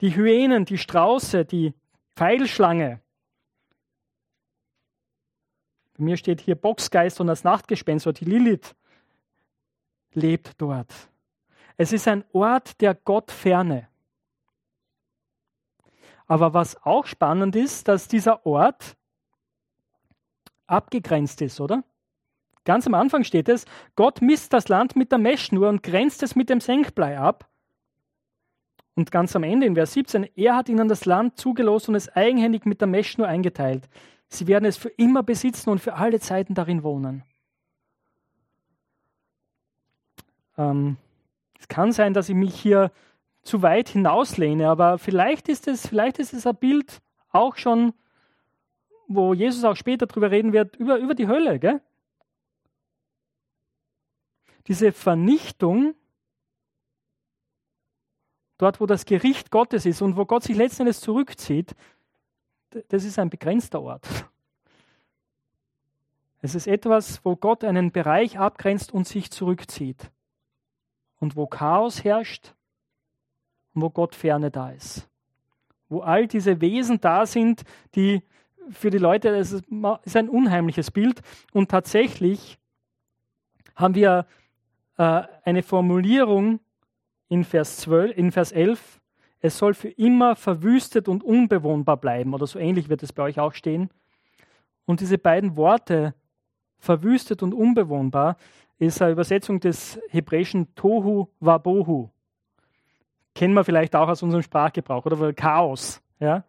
Die 0.00 0.16
Hyänen, 0.16 0.64
die 0.64 0.79
Strauße, 0.79 1.44
die 1.44 1.74
Pfeilschlange. 2.20 3.00
Bei 5.96 6.04
mir 6.04 6.18
steht 6.18 6.42
hier 6.42 6.54
Boxgeist 6.54 7.18
und 7.18 7.28
das 7.28 7.44
Nachtgespenst, 7.44 8.06
die 8.20 8.26
Lilith 8.26 8.76
lebt 10.12 10.61
dort. 10.61 10.92
Es 11.78 11.94
ist 11.94 12.06
ein 12.06 12.26
Ort 12.35 12.78
der 12.83 12.94
Gottferne. 12.94 13.88
Aber 16.26 16.52
was 16.52 16.76
auch 16.83 17.06
spannend 17.06 17.56
ist, 17.56 17.88
dass 17.88 18.06
dieser 18.06 18.44
Ort 18.44 18.98
abgegrenzt 20.66 21.40
ist, 21.40 21.59
oder? 21.59 21.85
Ganz 22.64 22.87
am 22.87 22.92
Anfang 22.92 23.24
steht 23.24 23.48
es, 23.48 23.64
Gott 23.96 24.20
misst 24.20 24.52
das 24.52 24.68
Land 24.68 24.94
mit 24.94 25.11
der 25.11 25.18
Messschnur 25.18 25.70
und 25.70 25.83
grenzt 25.83 26.22
es 26.22 26.37
mit 26.37 26.50
dem 26.50 26.61
Senkblei 26.61 27.18
ab. 27.18 27.49
Und 29.00 29.10
ganz 29.10 29.34
am 29.34 29.44
Ende 29.44 29.66
in 29.66 29.76
Vers 29.76 29.94
17, 29.94 30.28
er 30.36 30.54
hat 30.54 30.68
ihnen 30.68 30.86
das 30.86 31.06
Land 31.06 31.38
zugelost 31.38 31.88
und 31.88 31.94
es 31.94 32.14
eigenhändig 32.14 32.66
mit 32.66 32.82
der 32.82 32.86
Meschnur 32.86 33.26
eingeteilt. 33.26 33.88
Sie 34.28 34.46
werden 34.46 34.66
es 34.66 34.76
für 34.76 34.90
immer 34.90 35.22
besitzen 35.22 35.70
und 35.70 35.78
für 35.78 35.94
alle 35.94 36.20
Zeiten 36.20 36.52
darin 36.52 36.82
wohnen. 36.82 37.22
Ähm, 40.58 40.98
es 41.58 41.66
kann 41.66 41.92
sein, 41.92 42.12
dass 42.12 42.28
ich 42.28 42.34
mich 42.34 42.54
hier 42.54 42.92
zu 43.40 43.62
weit 43.62 43.88
hinauslehne, 43.88 44.68
aber 44.68 44.98
vielleicht 44.98 45.48
ist 45.48 45.66
es, 45.66 45.86
vielleicht 45.86 46.18
ist 46.18 46.34
es 46.34 46.46
ein 46.46 46.56
Bild 46.56 47.00
auch 47.30 47.56
schon, 47.56 47.94
wo 49.08 49.32
Jesus 49.32 49.64
auch 49.64 49.76
später 49.76 50.04
darüber 50.04 50.30
reden 50.30 50.52
wird, 50.52 50.76
über, 50.76 50.98
über 50.98 51.14
die 51.14 51.26
Hölle. 51.26 51.58
Gell? 51.58 51.80
Diese 54.66 54.92
Vernichtung, 54.92 55.94
dort 58.61 58.81
wo 58.81 58.87
das 58.87 59.05
Gericht 59.05 59.51
Gottes 59.51 59.87
ist 59.87 60.03
und 60.03 60.16
wo 60.16 60.27
Gott 60.27 60.42
sich 60.42 60.57
letzten 60.57 60.83
Endes 60.83 61.01
zurückzieht, 61.01 61.75
das 62.88 63.05
ist 63.05 63.18
ein 63.18 63.31
begrenzter 63.31 63.81
Ort. 63.81 64.07
Es 66.42 66.55
ist 66.55 66.66
etwas, 66.66 67.25
wo 67.25 67.37
Gott 67.37 67.64
einen 67.64 67.92
Bereich 67.92 68.38
abgrenzt 68.38 68.92
und 68.92 69.07
sich 69.07 69.31
zurückzieht. 69.31 70.11
Und 71.18 71.37
wo 71.37 71.46
Chaos 71.46 72.03
herrscht 72.03 72.55
und 73.75 73.83
wo 73.83 73.90
Gott 73.90 74.14
ferne 74.14 74.51
da 74.51 74.70
ist. 74.70 75.09
Wo 75.88 76.01
all 76.01 76.27
diese 76.27 76.61
Wesen 76.61 77.01
da 77.01 77.27
sind, 77.27 77.64
die 77.94 78.23
für 78.70 78.90
die 78.90 78.99
Leute, 78.99 79.33
das 79.33 79.53
ist 79.53 80.16
ein 80.16 80.29
unheimliches 80.29 80.90
Bild. 80.90 81.20
Und 81.53 81.70
tatsächlich 81.70 82.59
haben 83.75 83.94
wir 83.94 84.27
äh, 84.96 85.23
eine 85.44 85.62
Formulierung 85.62 86.61
in 87.30 87.44
Vers, 87.44 87.78
12, 87.78 88.18
in 88.18 88.32
Vers 88.32 88.52
11, 88.52 89.00
es 89.40 89.56
soll 89.56 89.72
für 89.72 89.88
immer 89.88 90.36
verwüstet 90.36 91.08
und 91.08 91.24
unbewohnbar 91.24 91.96
bleiben, 91.96 92.34
oder 92.34 92.46
so 92.46 92.58
ähnlich 92.58 92.90
wird 92.90 93.02
es 93.02 93.12
bei 93.12 93.22
euch 93.22 93.40
auch 93.40 93.54
stehen. 93.54 93.88
Und 94.84 95.00
diese 95.00 95.16
beiden 95.16 95.56
Worte, 95.56 96.14
verwüstet 96.78 97.42
und 97.42 97.54
unbewohnbar, 97.54 98.36
ist 98.78 99.00
eine 99.00 99.12
Übersetzung 99.12 99.60
des 99.60 100.00
hebräischen 100.08 100.74
Tohu 100.74 101.28
Wabohu. 101.38 102.10
Kennen 103.34 103.54
wir 103.54 103.64
vielleicht 103.64 103.94
auch 103.94 104.08
aus 104.08 104.22
unserem 104.22 104.42
Sprachgebrauch 104.42 105.06
oder 105.06 105.32
Chaos. 105.32 106.02
Ja? 106.18 106.44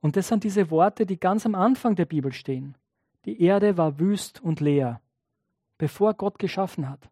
Und 0.00 0.16
das 0.16 0.28
sind 0.28 0.42
diese 0.42 0.70
Worte, 0.70 1.04
die 1.04 1.20
ganz 1.20 1.44
am 1.44 1.54
Anfang 1.54 1.96
der 1.96 2.06
Bibel 2.06 2.32
stehen. 2.32 2.76
Die 3.26 3.42
Erde 3.42 3.76
war 3.76 3.98
wüst 3.98 4.40
und 4.40 4.60
leer, 4.60 5.02
bevor 5.76 6.14
Gott 6.14 6.38
geschaffen 6.38 6.88
hat. 6.88 7.10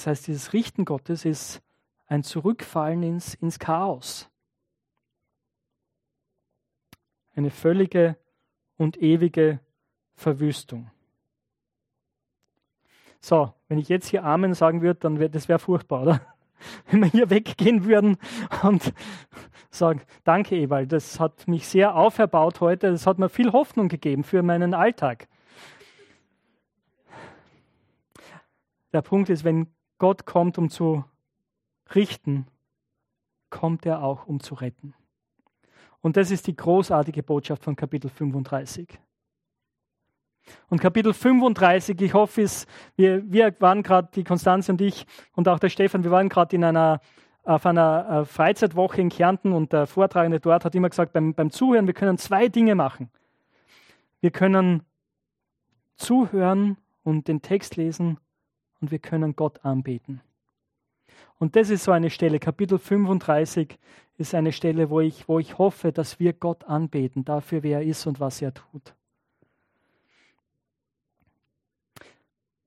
Das 0.00 0.06
heißt, 0.06 0.28
dieses 0.28 0.54
Richten 0.54 0.86
Gottes 0.86 1.26
ist 1.26 1.60
ein 2.06 2.22
Zurückfallen 2.22 3.02
ins, 3.02 3.34
ins 3.34 3.58
Chaos. 3.58 4.30
Eine 7.36 7.50
völlige 7.50 8.16
und 8.78 8.96
ewige 9.02 9.60
Verwüstung. 10.14 10.90
So, 13.20 13.52
wenn 13.68 13.76
ich 13.76 13.90
jetzt 13.90 14.08
hier 14.08 14.24
Amen 14.24 14.54
sagen 14.54 14.80
würde, 14.80 15.00
dann 15.00 15.18
wäre 15.18 15.28
das 15.28 15.50
wäre 15.50 15.58
furchtbar, 15.58 16.00
oder? 16.00 16.20
Wenn 16.90 17.02
wir 17.02 17.10
hier 17.10 17.28
weggehen 17.28 17.84
würden 17.84 18.16
und 18.62 18.94
sagen, 19.70 20.00
danke 20.24 20.56
Ewald, 20.56 20.92
das 20.92 21.20
hat 21.20 21.46
mich 21.46 21.68
sehr 21.68 21.94
auferbaut 21.94 22.60
heute, 22.60 22.90
das 22.90 23.06
hat 23.06 23.18
mir 23.18 23.28
viel 23.28 23.52
Hoffnung 23.52 23.88
gegeben 23.88 24.24
für 24.24 24.42
meinen 24.42 24.72
Alltag. 24.72 25.28
Der 28.94 29.02
Punkt 29.02 29.28
ist, 29.28 29.44
wenn 29.44 29.68
Gott 30.00 30.24
kommt, 30.24 30.56
um 30.56 30.70
zu 30.70 31.04
richten, 31.94 32.46
kommt 33.50 33.84
er 33.84 34.02
auch, 34.02 34.26
um 34.26 34.40
zu 34.40 34.54
retten. 34.54 34.94
Und 36.00 36.16
das 36.16 36.30
ist 36.30 36.46
die 36.46 36.56
großartige 36.56 37.22
Botschaft 37.22 37.62
von 37.62 37.76
Kapitel 37.76 38.08
35. 38.08 38.98
Und 40.70 40.80
Kapitel 40.80 41.12
35, 41.12 42.00
ich 42.00 42.14
hoffe, 42.14 42.40
ist, 42.40 42.66
wir, 42.96 43.30
wir 43.30 43.54
waren 43.60 43.82
gerade, 43.82 44.08
die 44.14 44.24
Konstanze 44.24 44.72
und 44.72 44.80
ich 44.80 45.06
und 45.36 45.46
auch 45.48 45.58
der 45.58 45.68
Stefan, 45.68 46.02
wir 46.02 46.10
waren 46.10 46.30
gerade 46.30 46.56
in 46.56 46.64
einer, 46.64 47.00
auf 47.44 47.66
einer 47.66 48.22
äh, 48.22 48.24
Freizeitwoche 48.24 49.02
in 49.02 49.10
Kärnten 49.10 49.52
und 49.52 49.74
der 49.74 49.86
Vortragende 49.86 50.40
dort 50.40 50.64
hat 50.64 50.74
immer 50.74 50.88
gesagt, 50.88 51.12
beim, 51.12 51.34
beim 51.34 51.50
Zuhören, 51.50 51.86
wir 51.86 51.94
können 51.94 52.16
zwei 52.16 52.48
Dinge 52.48 52.74
machen. 52.74 53.10
Wir 54.22 54.30
können 54.30 54.82
zuhören 55.96 56.78
und 57.04 57.28
den 57.28 57.42
Text 57.42 57.76
lesen 57.76 58.18
und 58.80 58.90
wir 58.90 58.98
können 58.98 59.36
Gott 59.36 59.64
anbeten. 59.64 60.20
Und 61.38 61.56
das 61.56 61.70
ist 61.70 61.84
so 61.84 61.92
eine 61.92 62.10
Stelle, 62.10 62.38
Kapitel 62.38 62.78
35 62.78 63.78
ist 64.18 64.34
eine 64.34 64.52
Stelle, 64.52 64.90
wo 64.90 65.00
ich, 65.00 65.26
wo 65.28 65.38
ich 65.38 65.56
hoffe, 65.58 65.92
dass 65.92 66.20
wir 66.20 66.34
Gott 66.34 66.64
anbeten, 66.64 67.24
dafür, 67.24 67.62
wer 67.62 67.78
er 67.78 67.86
ist 67.86 68.06
und 68.06 68.20
was 68.20 68.42
er 68.42 68.52
tut. 68.52 68.94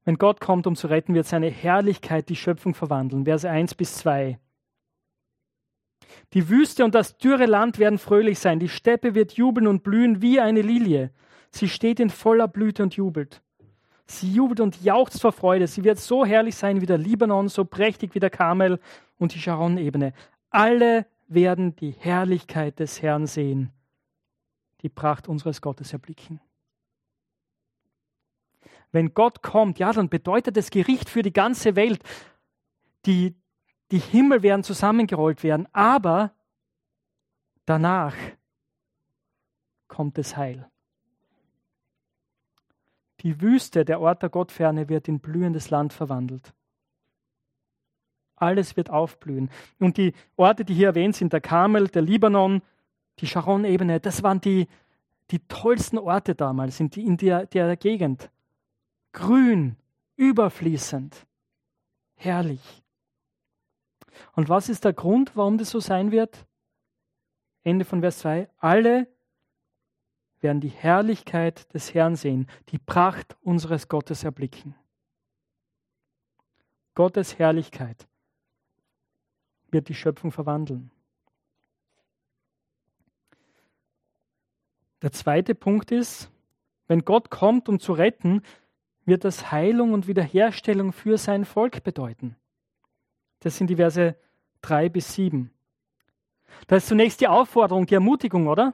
Wenn 0.05 0.17
Gott 0.17 0.41
kommt, 0.41 0.65
um 0.65 0.75
zu 0.75 0.87
retten, 0.87 1.13
wird 1.13 1.27
seine 1.27 1.49
Herrlichkeit 1.49 2.29
die 2.29 2.35
Schöpfung 2.35 2.73
verwandeln. 2.73 3.25
Verse 3.25 3.49
1 3.49 3.75
bis 3.75 3.97
2. 3.97 4.39
Die 6.33 6.49
Wüste 6.49 6.83
und 6.83 6.95
das 6.95 7.17
dürre 7.17 7.45
Land 7.45 7.77
werden 7.77 7.99
fröhlich 7.99 8.39
sein. 8.39 8.59
Die 8.59 8.69
Steppe 8.69 9.13
wird 9.13 9.33
jubeln 9.33 9.67
und 9.67 9.83
blühen 9.83 10.21
wie 10.21 10.39
eine 10.39 10.63
Lilie. 10.63 11.11
Sie 11.51 11.69
steht 11.69 11.99
in 11.99 12.09
voller 12.09 12.47
Blüte 12.47 12.81
und 12.81 12.95
jubelt. 12.95 13.42
Sie 14.05 14.31
jubelt 14.31 14.59
und 14.59 14.81
jauchzt 14.83 15.21
vor 15.21 15.31
Freude. 15.31 15.67
Sie 15.67 15.83
wird 15.83 15.99
so 15.99 16.25
herrlich 16.25 16.55
sein 16.55 16.81
wie 16.81 16.85
der 16.85 16.97
Libanon, 16.97 17.47
so 17.47 17.65
prächtig 17.65 18.15
wie 18.15 18.19
der 18.19 18.29
Karmel 18.29 18.79
und 19.17 19.33
die 19.33 19.39
Sharon-Ebene. 19.39 20.13
Alle 20.49 21.05
werden 21.27 21.75
die 21.75 21.91
Herrlichkeit 21.91 22.79
des 22.79 23.01
Herrn 23.01 23.27
sehen, 23.27 23.71
die 24.81 24.89
Pracht 24.89 25.27
unseres 25.27 25.61
Gottes 25.61 25.93
erblicken. 25.93 26.39
Wenn 28.91 29.13
Gott 29.13 29.41
kommt, 29.41 29.79
ja, 29.79 29.91
dann 29.91 30.09
bedeutet 30.09 30.55
es 30.57 30.69
Gericht 30.69 31.09
für 31.09 31.23
die 31.23 31.33
ganze 31.33 31.75
Welt. 31.75 32.03
Die, 33.05 33.35
die 33.91 33.99
Himmel 33.99 34.43
werden 34.43 34.63
zusammengerollt 34.63 35.43
werden, 35.43 35.67
aber 35.73 36.31
danach 37.65 38.15
kommt 39.87 40.17
das 40.17 40.37
Heil. 40.37 40.69
Die 43.23 43.41
Wüste, 43.41 43.85
der 43.85 44.01
Ort 44.01 44.21
der 44.21 44.29
Gottferne, 44.29 44.89
wird 44.89 45.07
in 45.07 45.19
blühendes 45.19 45.69
Land 45.69 45.93
verwandelt. 45.93 46.53
Alles 48.35 48.75
wird 48.75 48.89
aufblühen. 48.89 49.49
Und 49.79 49.97
die 49.97 50.13
Orte, 50.35 50.65
die 50.65 50.73
hier 50.73 50.87
erwähnt 50.87 51.15
sind, 51.15 51.31
der 51.31 51.39
Karmel, 51.39 51.87
der 51.87 52.01
Libanon, 52.01 52.61
die 53.19 53.27
Sharon-Ebene, 53.27 54.01
das 54.01 54.23
waren 54.23 54.41
die, 54.41 54.67
die 55.31 55.39
tollsten 55.47 55.97
Orte 55.97 56.35
damals 56.35 56.79
in, 56.79 56.89
die, 56.89 57.05
in 57.05 57.15
der, 57.15 57.45
der 57.45 57.77
Gegend. 57.77 58.29
Grün, 59.13 59.77
überfließend, 60.17 61.25
herrlich. 62.15 62.83
Und 64.33 64.49
was 64.49 64.67
ist 64.67 64.83
der 64.83 64.93
Grund, 64.93 65.35
warum 65.35 65.57
das 65.57 65.69
so 65.69 65.79
sein 65.79 66.11
wird? 66.11 66.45
Ende 67.63 67.85
von 67.85 68.01
Vers 68.01 68.19
2. 68.19 68.49
Alle 68.57 69.07
werden 70.43 70.61
die 70.61 70.69
Herrlichkeit 70.69 71.73
des 71.73 71.93
Herrn 71.93 72.15
sehen, 72.15 72.47
die 72.69 72.77
Pracht 72.77 73.35
unseres 73.41 73.87
Gottes 73.87 74.23
erblicken. 74.23 74.75
Gottes 76.95 77.39
Herrlichkeit 77.39 78.07
wird 79.71 79.89
die 79.89 79.95
Schöpfung 79.95 80.31
verwandeln. 80.31 80.91
Der 85.01 85.11
zweite 85.11 85.55
Punkt 85.55 85.91
ist, 85.91 86.29
wenn 86.87 87.03
Gott 87.03 87.29
kommt, 87.29 87.67
um 87.67 87.79
zu 87.79 87.93
retten, 87.93 88.43
wird 89.05 89.25
das 89.25 89.51
Heilung 89.51 89.93
und 89.93 90.07
Wiederherstellung 90.07 90.93
für 90.93 91.17
sein 91.17 91.45
Volk 91.45 91.83
bedeuten. 91.83 92.35
Das 93.39 93.57
sind 93.57 93.69
die 93.69 93.75
Verse 93.75 94.15
3 94.61 94.89
bis 94.89 95.13
7. 95.13 95.51
Da 96.67 96.77
ist 96.77 96.87
zunächst 96.87 97.19
die 97.19 97.27
Aufforderung, 97.27 97.85
die 97.85 97.95
Ermutigung, 97.95 98.47
oder? 98.47 98.73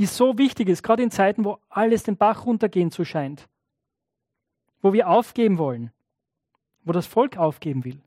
Die 0.00 0.06
so 0.06 0.38
wichtig 0.38 0.70
ist, 0.70 0.82
gerade 0.82 1.02
in 1.02 1.10
Zeiten, 1.10 1.44
wo 1.44 1.58
alles 1.68 2.04
den 2.04 2.16
Bach 2.16 2.46
runtergehen 2.46 2.90
zu 2.90 3.04
scheint, 3.04 3.50
wo 4.80 4.94
wir 4.94 5.10
aufgeben 5.10 5.58
wollen, 5.58 5.92
wo 6.84 6.92
das 6.92 7.06
Volk 7.06 7.36
aufgeben 7.36 7.84
will. 7.84 8.00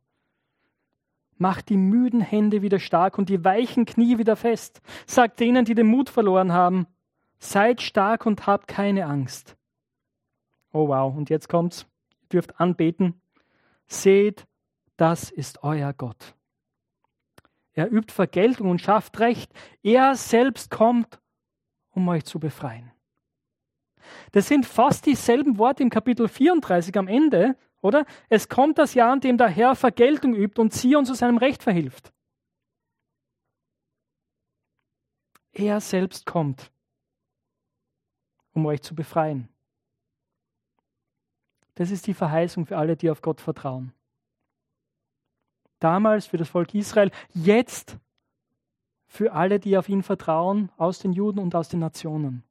Macht 1.37 1.69
die 1.69 1.77
müden 1.77 2.19
Hände 2.19 2.63
wieder 2.63 2.79
stark 2.79 3.19
und 3.19 3.29
die 3.29 3.45
weichen 3.45 3.85
Knie 3.85 4.17
wieder 4.17 4.35
fest. 4.35 4.81
Sagt 5.05 5.39
denen, 5.39 5.65
die 5.65 5.75
den 5.75 5.85
Mut 5.85 6.09
verloren 6.09 6.51
haben, 6.51 6.87
seid 7.37 7.79
stark 7.79 8.25
und 8.25 8.47
habt 8.47 8.67
keine 8.67 9.05
Angst. 9.05 9.55
Oh 10.71 10.87
wow, 10.87 11.15
und 11.15 11.29
jetzt 11.29 11.47
kommt's. 11.47 11.85
Ihr 12.23 12.29
dürft 12.29 12.59
anbeten. 12.59 13.21
Seht, 13.85 14.47
das 14.97 15.29
ist 15.29 15.63
euer 15.63 15.93
Gott. 15.93 16.33
Er 17.73 17.91
übt 17.91 18.11
Vergeltung 18.11 18.71
und 18.71 18.81
schafft 18.81 19.19
Recht. 19.19 19.53
Er 19.83 20.15
selbst 20.15 20.71
kommt 20.71 21.19
um 21.93 22.07
euch 22.07 22.25
zu 22.25 22.39
befreien. 22.39 22.91
Das 24.31 24.47
sind 24.47 24.65
fast 24.65 25.05
dieselben 25.05 25.57
Worte 25.57 25.83
im 25.83 25.89
Kapitel 25.89 26.27
34 26.27 26.97
am 26.97 27.07
Ende, 27.07 27.55
oder? 27.81 28.05
Es 28.29 28.49
kommt 28.49 28.77
das 28.77 28.93
Jahr, 28.93 29.13
an 29.13 29.21
dem 29.21 29.37
der 29.37 29.47
Herr 29.47 29.75
Vergeltung 29.75 30.35
übt 30.35 30.59
und 30.59 30.73
Zion 30.73 31.05
zu 31.05 31.13
seinem 31.13 31.37
Recht 31.37 31.63
verhilft. 31.63 32.13
Er 35.51 35.79
selbst 35.79 36.25
kommt, 36.25 36.71
um 38.53 38.65
euch 38.65 38.81
zu 38.81 38.95
befreien. 38.95 39.49
Das 41.75 41.91
ist 41.91 42.07
die 42.07 42.13
Verheißung 42.13 42.65
für 42.65 42.77
alle, 42.77 42.95
die 42.95 43.09
auf 43.09 43.21
Gott 43.21 43.41
vertrauen. 43.41 43.93
Damals 45.79 46.27
für 46.27 46.37
das 46.37 46.49
Volk 46.49 46.73
Israel, 46.73 47.11
jetzt 47.33 47.97
für 49.13 49.33
alle, 49.33 49.59
die 49.59 49.77
auf 49.77 49.89
ihn 49.89 50.01
vertrauen, 50.01 50.71
aus 50.75 50.97
den 50.97 51.13
Juden 51.13 51.37
und 51.37 51.53
aus 51.53 51.69
den 51.69 51.79
Nationen. 51.79 52.41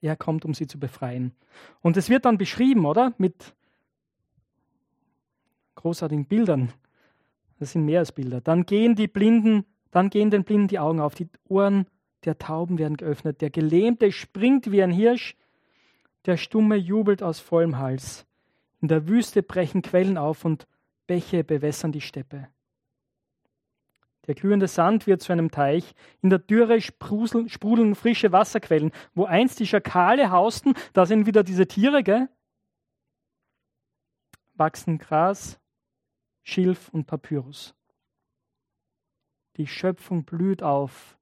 Er 0.00 0.14
kommt, 0.14 0.44
um 0.44 0.54
sie 0.54 0.68
zu 0.68 0.78
befreien. 0.78 1.32
Und 1.80 1.96
es 1.96 2.08
wird 2.08 2.24
dann 2.24 2.38
beschrieben, 2.38 2.86
oder? 2.86 3.12
Mit 3.18 3.56
großartigen 5.74 6.26
Bildern. 6.26 6.72
Das 7.58 7.72
sind 7.72 7.84
mehr 7.84 7.98
als 7.98 8.12
Bilder. 8.12 8.40
Dann 8.40 8.66
gehen 8.66 8.94
die 8.94 9.08
Blinden, 9.08 9.64
dann 9.90 10.10
gehen 10.10 10.30
den 10.30 10.44
Blinden 10.44 10.68
die 10.68 10.78
Augen 10.78 11.00
auf, 11.00 11.16
die 11.16 11.28
Ohren 11.48 11.86
der 12.24 12.38
Tauben 12.38 12.78
werden 12.78 12.96
geöffnet, 12.96 13.40
der 13.40 13.50
Gelähmte 13.50 14.12
springt 14.12 14.70
wie 14.70 14.80
ein 14.80 14.92
Hirsch, 14.92 15.36
der 16.26 16.36
Stumme 16.36 16.76
jubelt 16.76 17.20
aus 17.20 17.40
vollem 17.40 17.78
Hals. 17.78 18.26
In 18.80 18.86
der 18.86 19.08
Wüste 19.08 19.42
brechen 19.42 19.82
Quellen 19.82 20.18
auf 20.18 20.44
und 20.44 20.68
Bäche 21.08 21.42
bewässern 21.42 21.90
die 21.90 22.00
Steppe. 22.00 22.46
Der 24.26 24.34
glühende 24.36 24.68
Sand 24.68 25.06
wird 25.06 25.20
zu 25.20 25.32
einem 25.32 25.50
Teich. 25.50 25.94
In 26.20 26.30
der 26.30 26.38
Dürre 26.38 26.80
sprudeln 26.80 27.94
frische 27.94 28.30
Wasserquellen. 28.30 28.92
Wo 29.14 29.24
einst 29.24 29.58
die 29.58 29.66
Schakale 29.66 30.30
hausten, 30.30 30.74
da 30.92 31.06
sind 31.06 31.26
wieder 31.26 31.42
diese 31.42 31.66
Tiere, 31.66 32.02
gell? 32.02 32.28
Wachsen 34.54 34.98
Gras, 34.98 35.58
Schilf 36.42 36.88
und 36.90 37.06
Papyrus. 37.06 37.74
Die 39.56 39.66
Schöpfung 39.66 40.24
blüht 40.24 40.62
auf, 40.62 41.18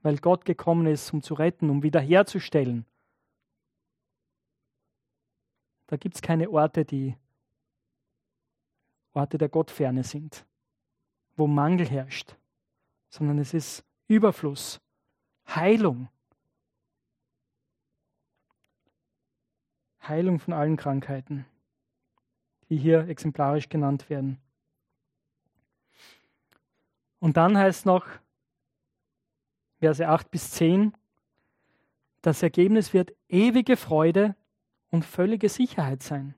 weil 0.00 0.16
Gott 0.18 0.44
gekommen 0.44 0.86
ist, 0.86 1.12
um 1.12 1.22
zu 1.22 1.34
retten, 1.34 1.70
um 1.70 1.82
wiederherzustellen. 1.82 2.86
Da 5.86 5.96
gibt 5.96 6.16
es 6.16 6.22
keine 6.22 6.50
Orte, 6.50 6.84
die 6.84 7.16
Orte 9.12 9.38
der 9.38 9.48
Gottferne 9.48 10.02
sind 10.02 10.44
wo 11.36 11.46
Mangel 11.46 11.88
herrscht, 11.88 12.36
sondern 13.08 13.38
es 13.38 13.54
ist 13.54 13.84
Überfluss, 14.08 14.80
Heilung. 15.48 16.08
Heilung 20.06 20.38
von 20.38 20.52
allen 20.52 20.76
Krankheiten, 20.76 21.46
die 22.68 22.76
hier 22.76 23.08
exemplarisch 23.08 23.68
genannt 23.68 24.10
werden. 24.10 24.40
Und 27.20 27.36
dann 27.36 27.56
heißt 27.56 27.86
noch, 27.86 28.06
Verse 29.78 30.06
8 30.06 30.30
bis 30.30 30.50
10, 30.52 30.92
das 32.20 32.42
Ergebnis 32.42 32.92
wird 32.92 33.12
ewige 33.28 33.76
Freude 33.76 34.36
und 34.90 35.04
völlige 35.04 35.48
Sicherheit 35.48 36.02
sein. 36.02 36.34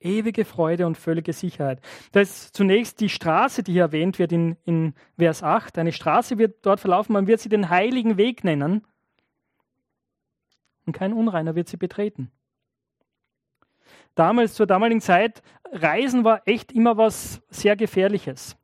Ewige 0.00 0.44
Freude 0.44 0.86
und 0.86 0.96
völlige 0.96 1.32
Sicherheit. 1.32 1.80
Da 2.12 2.20
ist 2.20 2.54
zunächst 2.54 3.00
die 3.00 3.08
Straße, 3.08 3.62
die 3.62 3.72
hier 3.72 3.82
erwähnt 3.82 4.18
wird 4.18 4.30
in, 4.32 4.56
in 4.64 4.94
Vers 5.18 5.42
8. 5.42 5.76
Eine 5.78 5.92
Straße 5.92 6.38
wird 6.38 6.64
dort 6.64 6.80
verlaufen, 6.80 7.12
man 7.12 7.26
wird 7.26 7.40
sie 7.40 7.48
den 7.48 7.68
heiligen 7.68 8.16
Weg 8.16 8.44
nennen. 8.44 8.86
Und 10.86 10.92
kein 10.92 11.12
Unreiner 11.12 11.54
wird 11.54 11.68
sie 11.68 11.76
betreten. 11.76 12.30
Damals, 14.14 14.54
zur 14.54 14.66
damaligen 14.66 15.00
Zeit, 15.00 15.42
Reisen 15.70 16.24
war 16.24 16.42
echt 16.46 16.72
immer 16.72 16.96
was 16.96 17.42
sehr 17.50 17.76
Gefährliches. 17.76 18.56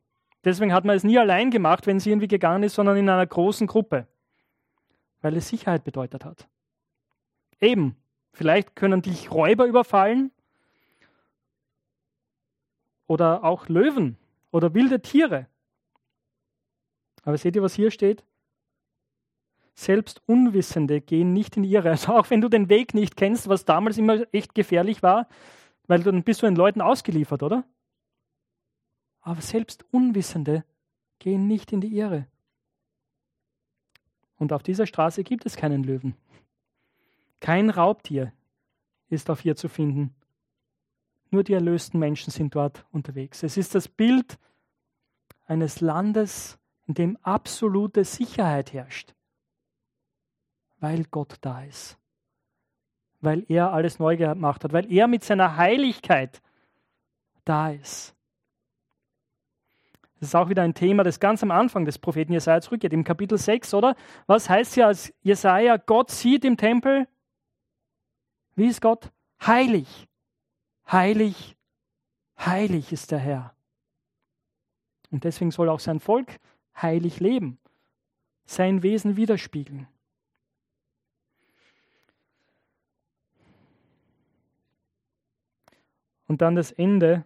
Deswegen 0.45 0.73
hat 0.73 0.85
man 0.85 0.97
es 0.97 1.05
nie 1.05 1.19
allein 1.19 1.51
gemacht, 1.51 1.87
wenn 1.87 2.01
sie 2.01 2.11
irgendwie 2.11 2.29
gegangen 2.29 2.63
ist, 2.63 2.75
sondern 2.75 2.97
in 2.97 3.09
einer 3.09 3.27
großen 3.27 3.67
Gruppe. 3.67 4.07
Weil 5.21 5.37
es 5.37 5.49
Sicherheit 5.49 5.85
bedeutet 5.85 6.25
hat. 6.25 6.49
Eben, 7.61 7.97
vielleicht 8.33 8.77
können 8.77 9.01
dich 9.01 9.31
Räuber 9.31 9.67
überfallen, 9.67 10.33
oder 13.07 13.45
auch 13.45 13.69
Löwen 13.69 14.17
oder 14.51 14.75
wilde 14.75 15.01
Tiere. 15.01 15.47
Aber 17.23 17.37
seht 17.39 17.57
ihr, 17.57 17.63
was 17.63 17.75
hier 17.75 17.91
steht? 17.91 18.25
Selbst 19.75 20.23
Unwissende 20.27 21.01
gehen 21.01 21.33
nicht 21.33 21.57
in 21.57 21.65
die 21.65 21.73
Irre. 21.73 21.91
Also 21.91 22.13
auch 22.15 22.31
wenn 22.31 22.41
du 22.41 22.49
den 22.49 22.69
Weg 22.69 22.95
nicht 22.95 23.17
kennst, 23.17 23.49
was 23.49 23.65
damals 23.65 23.99
immer 23.99 24.33
echt 24.33 24.55
gefährlich 24.55 25.03
war, 25.03 25.29
weil 25.87 26.03
dann 26.03 26.23
bist 26.23 26.43
du 26.43 26.47
den 26.47 26.57
Leuten 26.57 26.81
ausgeliefert, 26.81 27.43
oder? 27.43 27.65
Aber 29.21 29.41
selbst 29.41 29.85
Unwissende 29.91 30.65
gehen 31.19 31.47
nicht 31.47 31.73
in 31.73 31.81
die 31.81 31.97
Irre. 31.97 32.27
Und 34.37 34.53
auf 34.53 34.63
dieser 34.63 34.87
Straße 34.87 35.25
gibt 35.25 35.47
es 35.47 35.57
keinen 35.57 35.83
Löwen. 35.83 36.15
Kein 37.41 37.71
Raubtier 37.71 38.33
ist 39.09 39.31
auf 39.31 39.45
ihr 39.45 39.57
zu 39.57 39.69
finden. 39.69 40.15
Nur 41.35 41.43
die 41.43 41.55
erlösten 41.55 41.99
Menschen 41.99 42.31
sind 42.31 42.55
dort 42.55 42.87
unterwegs. 42.93 43.43
Es 43.43 43.57
ist 43.57 43.75
das 43.75 43.89
Bild 43.89 44.39
eines 45.47 45.81
Landes, 45.81 46.61
in 46.87 46.95
dem 46.95 47.19
absolute 47.23 48.05
Sicherheit 48.05 48.73
herrscht, 48.73 49.17
weil 50.79 51.03
Gott 51.11 51.39
da 51.41 51.65
ist, 51.65 51.99
weil 53.21 53.45
er 53.49 53.73
alles 53.73 53.99
neu 53.99 54.17
gemacht 54.17 54.63
hat, 54.63 54.73
weil 54.73 54.93
er 54.93 55.09
mit 55.09 55.25
seiner 55.25 55.57
Heiligkeit 55.57 56.41
da 57.45 57.71
ist. 57.71 58.15
Das 60.21 60.29
ist 60.29 60.35
auch 60.37 60.51
wieder 60.51 60.63
ein 60.63 60.75
Thema, 60.75 61.03
das 61.03 61.19
ganz 61.19 61.43
am 61.43 61.51
Anfang 61.51 61.85
des 61.85 61.99
Propheten 61.99 62.33
Jesaja 62.33 62.61
zurückgeht, 62.61 62.93
im 62.93 63.03
Kapitel 63.03 63.39
6, 63.39 63.75
oder? 63.75 63.97
Was 64.29 64.49
heißt 64.49 64.75
hier 64.75 64.87
als 64.87 65.13
Jesaja, 65.23 65.79
Gott 65.79 66.13
sieht 66.13 66.45
im 66.45 66.57
Tempel? 66.57 67.09
Wie 68.55 68.69
ist 68.69 68.81
Gott? 68.81 69.11
Heilig. 69.45 70.07
Heilig, 70.91 71.57
heilig 72.39 72.93
ist 72.93 73.11
der 73.11 73.19
Herr. 73.19 73.55
Und 75.11 75.25
deswegen 75.25 75.51
soll 75.51 75.69
auch 75.69 75.81
sein 75.81 76.01
Volk 76.01 76.41
heilig 76.81 77.21
leben, 77.21 77.59
sein 78.45 78.83
Wesen 78.83 79.17
widerspiegeln. 79.17 79.87
Und 86.27 86.43
dann 86.43 86.55
das 86.55 86.73
Ende. 86.73 87.25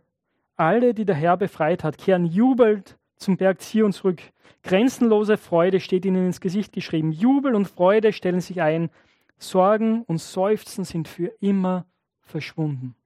Alle, 0.57 0.93
die 0.93 1.05
der 1.05 1.15
Herr 1.15 1.37
befreit 1.37 1.85
hat, 1.85 1.99
kehren 1.99 2.27
jubelt 2.27 2.99
zum 3.17 3.37
Berg 3.37 3.61
Zion 3.61 3.93
zurück. 3.93 4.21
Grenzenlose 4.63 5.37
Freude 5.37 5.81
steht 5.81 6.05
ihnen 6.05 6.27
ins 6.27 6.41
Gesicht 6.41 6.73
geschrieben. 6.73 7.13
Jubel 7.13 7.55
und 7.55 7.67
Freude 7.69 8.13
stellen 8.13 8.41
sich 8.41 8.61
ein. 8.61 8.91
Sorgen 9.39 10.03
und 10.03 10.19
Seufzen 10.19 10.85
sind 10.85 11.07
für 11.07 11.33
immer 11.41 11.87
verschwunden. 12.21 12.97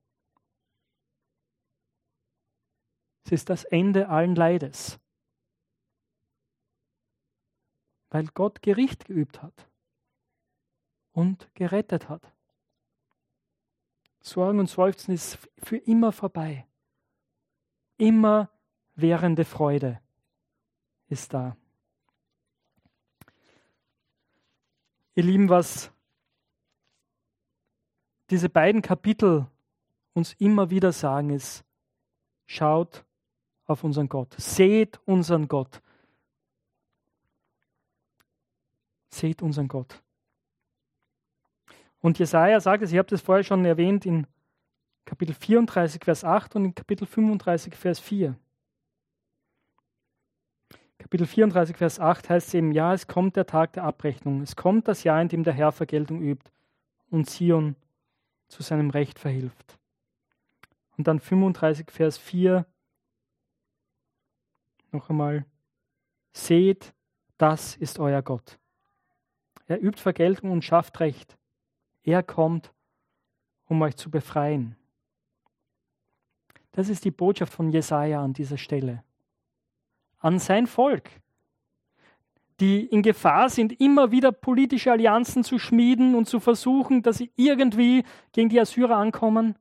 Es 3.25 3.33
ist 3.33 3.51
das 3.51 3.65
Ende 3.65 4.09
allen 4.09 4.35
Leides. 4.35 4.99
Weil 8.11 8.27
Gott 8.35 8.63
Gericht 8.63 9.05
geübt 9.05 9.43
hat 9.43 9.69
und 11.13 11.49
gerettet 11.55 12.09
hat. 12.09 12.33
Sorgen 14.21 14.61
und 14.61 14.69
Seufzen 14.69 15.13
ist 15.13 15.39
für 15.59 15.79
immer 15.79 16.13
vorbei. 16.13 16.67
Immer 17.97 18.51
währende 18.95 19.45
Freude 19.45 20.01
ist 21.09 21.33
da. 21.35 21.57
Ihr 25.15 25.25
Lieben, 25.25 25.49
was 25.49 25.91
diese 28.31 28.49
beiden 28.49 28.81
Kapitel 28.81 29.47
uns 30.15 30.33
immer 30.35 30.71
wieder 30.71 30.93
sagen, 30.93 31.31
ist, 31.31 31.65
schaut 32.47 33.05
auf 33.67 33.85
unseren 33.85 34.09
Gott. 34.09 34.35
Seht 34.39 35.01
unseren 35.07 35.49
Gott. 35.49 35.81
Seht 39.09 39.43
unseren 39.43 39.69
Gott. 39.69 40.03
Und 42.01 42.19
Jesaja 42.19 42.59
sagt 42.61 42.83
es, 42.83 42.93
ich 42.93 42.99
habe 42.99 43.09
das 43.09 43.21
vorher 43.21 43.45
schon 43.45 43.65
erwähnt 43.65 44.05
in 44.07 44.27
Kapitel 45.05 45.35
34, 45.35 46.03
Vers 46.05 46.25
8 46.25 46.57
und 46.57 46.65
in 46.67 46.75
Kapitel 46.75 47.07
35, 47.07 47.75
Vers 47.75 48.01
4. 48.01 48.37
Kapitel 50.99 51.27
34, 51.27 51.77
Vers 51.77 52.01
8 52.01 52.31
heißt 52.31 52.49
es 52.49 52.55
eben, 52.55 52.73
ja, 52.73 52.95
es 52.95 53.07
kommt 53.07 53.37
der 53.37 53.47
Tag 53.47 53.73
der 53.73 53.85
Abrechnung. 53.85 54.41
Es 54.41 54.57
kommt 54.57 54.89
das 54.89 55.05
Jahr, 55.05 55.21
in 55.21 55.29
dem 55.29 55.45
der 55.45 55.53
Herr 55.53 55.73
Vergeltung 55.73 56.23
übt 56.23 56.51
und 57.11 57.29
Zion 57.29 57.77
zu 58.49 58.63
seinem 58.63 58.91
Recht 58.91 59.19
verhilft. 59.19 59.79
Und 60.97 61.09
dann 61.09 61.21
35, 61.21 61.91
Vers 61.91 62.19
4, 62.19 62.67
noch 64.93 65.11
einmal, 65.11 65.45
seht, 66.33 66.95
das 67.39 67.77
ist 67.77 67.99
euer 67.99 68.23
Gott. 68.23 68.59
Er 69.67 69.83
übt 69.83 70.01
Vergeltung 70.01 70.51
und 70.51 70.65
schafft 70.65 71.01
Recht. 71.01 71.37
Er 72.03 72.23
kommt, 72.23 72.73
um 73.67 73.81
euch 73.83 73.97
zu 73.97 74.11
befreien. 74.11 74.77
Das 76.73 76.89
ist 76.89 77.05
die 77.05 77.11
Botschaft 77.11 77.53
von 77.53 77.71
Jesaja 77.71 78.23
an 78.23 78.33
dieser 78.33 78.59
Stelle. 78.59 79.05
An 80.19 80.39
sein 80.39 80.67
Volk, 80.67 81.11
die 82.61 82.87
in 82.87 83.03
Gefahr 83.03 83.51
sind, 83.51 83.81
immer 83.81 84.11
wieder 84.11 84.33
politische 84.33 84.93
Allianzen 84.93 85.45
zu 85.45 85.59
schmieden 85.59 86.15
und 86.15 86.29
zu 86.29 86.41
versuchen, 86.41 87.03
dass 87.03 87.19
sie 87.19 87.31
irgendwie 87.37 88.05
gegen 88.33 88.49
die 88.49 88.61
Assyrer 88.61 88.97
ankommen. 88.97 89.57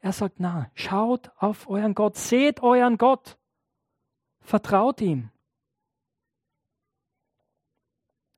Er 0.00 0.12
sagt, 0.12 0.36
na, 0.38 0.70
schaut 0.74 1.30
auf 1.36 1.68
euren 1.68 1.94
Gott, 1.94 2.16
seht 2.16 2.62
euren 2.62 2.98
Gott, 2.98 3.38
vertraut 4.42 5.00
ihm. 5.00 5.30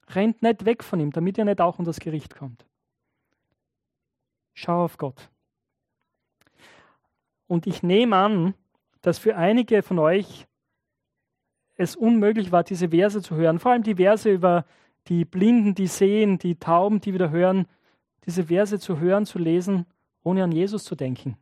Rennt 0.09 0.43
nicht 0.43 0.65
weg 0.65 0.85
von 0.85 1.01
ihm, 1.01 1.11
damit 1.11 1.39
ihr 1.39 1.45
nicht 1.45 1.61
auch 1.61 1.79
unter 1.79 1.89
das 1.89 2.01
Gericht 2.01 2.37
kommt. 2.37 2.67
Schau 4.53 4.85
auf 4.85 4.99
Gott. 4.99 5.31
Und 7.47 7.67
ich 7.67 7.83
nehme 7.83 8.17
an, 8.17 8.55
dass 9.03 9.19
für 9.19 9.37
einige 9.37 9.83
von 9.83 9.99
euch 9.99 10.47
es 11.77 11.97
unmöglich 11.97 12.53
war, 12.53 12.63
diese 12.63 12.91
Verse 12.91 13.21
zu 13.21 13.35
hören. 13.35 13.59
Vor 13.59 13.73
allem 13.73 13.83
die 13.83 13.97
Verse 13.97 14.31
über 14.31 14.65
die 15.09 15.25
Blinden, 15.25 15.75
die 15.75 15.89
sehen, 15.89 16.39
die 16.39 16.57
Tauben, 16.57 17.01
die 17.01 17.13
wieder 17.13 17.31
hören. 17.31 17.67
Diese 18.27 18.45
Verse 18.45 18.79
zu 18.79 19.01
hören, 19.01 19.27
zu 19.27 19.39
lesen, 19.39 19.87
ohne 20.23 20.45
an 20.45 20.53
Jesus 20.53 20.85
zu 20.85 20.95
denken. 20.95 21.37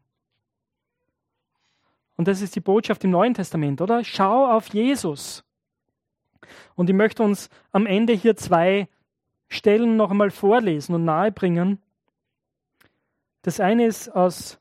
Und 2.17 2.29
das 2.29 2.41
ist 2.41 2.55
die 2.55 2.61
Botschaft 2.61 3.05
im 3.05 3.11
Neuen 3.11 3.35
Testament, 3.35 3.81
oder? 3.81 4.05
Schau 4.05 4.51
auf 4.51 4.73
Jesus. 4.73 5.45
Und 6.75 6.91
ich 6.91 6.97
möchte 6.97 7.23
uns 7.23 7.49
am 7.71 7.87
Ende 7.87 8.13
hier 8.13 8.37
zwei 8.37 8.89
Stellen 9.49 9.97
noch 9.97 10.11
einmal 10.11 10.31
vorlesen 10.31 10.95
und 10.95 11.05
nahebringen. 11.05 11.81
Das 13.43 13.61
eine 13.61 13.87
ist 13.87 14.09
aus 14.09 14.59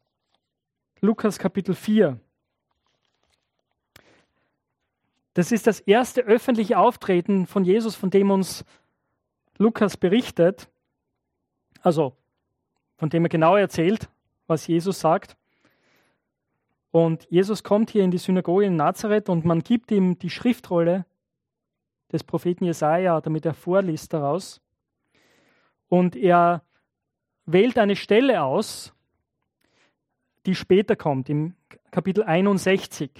Lukas 1.01 1.39
Kapitel 1.39 1.75
4. 1.75 2.19
Das 5.33 5.51
ist 5.51 5.65
das 5.65 5.79
erste 5.79 6.21
öffentliche 6.21 6.77
Auftreten 6.77 7.47
von 7.47 7.63
Jesus, 7.63 7.95
von 7.95 8.09
dem 8.09 8.31
uns 8.31 8.65
Lukas 9.57 9.95
berichtet. 9.95 10.69
Also, 11.81 12.15
von 12.97 13.09
dem 13.09 13.25
er 13.25 13.29
genau 13.29 13.55
erzählt, 13.55 14.09
was 14.47 14.67
Jesus 14.67 14.99
sagt. 14.99 15.37
Und 16.91 17.25
Jesus 17.29 17.63
kommt 17.63 17.89
hier 17.89 18.03
in 18.03 18.11
die 18.11 18.17
Synagoge 18.17 18.65
in 18.65 18.75
Nazareth 18.75 19.29
und 19.29 19.45
man 19.45 19.61
gibt 19.61 19.91
ihm 19.91 20.19
die 20.19 20.29
Schriftrolle 20.29 21.05
des 22.11 22.23
Propheten 22.23 22.65
Jesaja, 22.65 23.21
damit 23.21 23.45
er 23.45 23.53
vorliest 23.53 24.11
daraus. 24.13 24.61
Und 25.87 26.15
er 26.17 26.63
wählt 27.45 27.77
eine 27.77 27.95
Stelle 27.95 28.43
aus, 28.43 28.93
die 30.45 30.55
später 30.55 30.95
kommt, 30.95 31.29
im 31.29 31.55
Kapitel 31.91 32.23
61. 32.23 33.11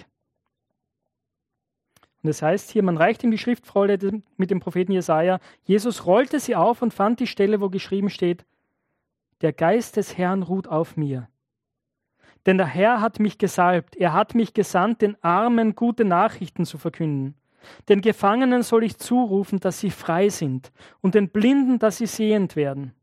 Und 2.24 2.28
das 2.28 2.42
heißt 2.42 2.72
hier, 2.72 2.84
man 2.84 2.98
reicht 2.98 3.24
ihm 3.24 3.32
die 3.32 3.38
Schriftrolle 3.38 3.98
mit 4.38 4.52
dem 4.52 4.60
Propheten 4.60 4.92
Jesaja. 4.92 5.40
Jesus 5.64 6.06
rollte 6.06 6.40
sie 6.40 6.56
auf 6.56 6.82
und 6.82 6.94
fand 6.94 7.20
die 7.20 7.28
Stelle, 7.28 7.62
wo 7.62 7.70
geschrieben 7.70 8.10
steht: 8.10 8.46
Der 9.42 9.54
Geist 9.54 9.98
des 9.98 10.18
Herrn 10.18 10.44
ruht 10.44 10.68
auf 10.68 10.98
mir. 10.98 11.30
Denn 12.46 12.58
der 12.58 12.68
Herr 12.68 13.02
hat 13.02 13.20
mich 13.20 13.38
gesalbt, 13.38 13.96
er 13.96 14.14
hat 14.14 14.34
mich 14.34 14.54
gesandt, 14.54 15.02
den 15.02 15.22
Armen 15.24 15.76
gute 15.76 16.06
Nachrichten 16.06 16.66
zu 16.66 16.78
verkünden. 16.78 17.36
Den 17.90 18.02
Gefangenen 18.02 18.64
soll 18.64 18.84
ich 18.84 18.98
zurufen, 18.98 19.60
dass 19.60 19.80
sie 19.80 19.92
frei 19.92 20.30
sind, 20.30 20.72
und 21.02 21.14
den 21.14 21.30
Blinden, 21.30 21.78
dass 21.78 21.98
sie 21.98 22.08
sehend 22.08 22.56
werden. 22.56 22.94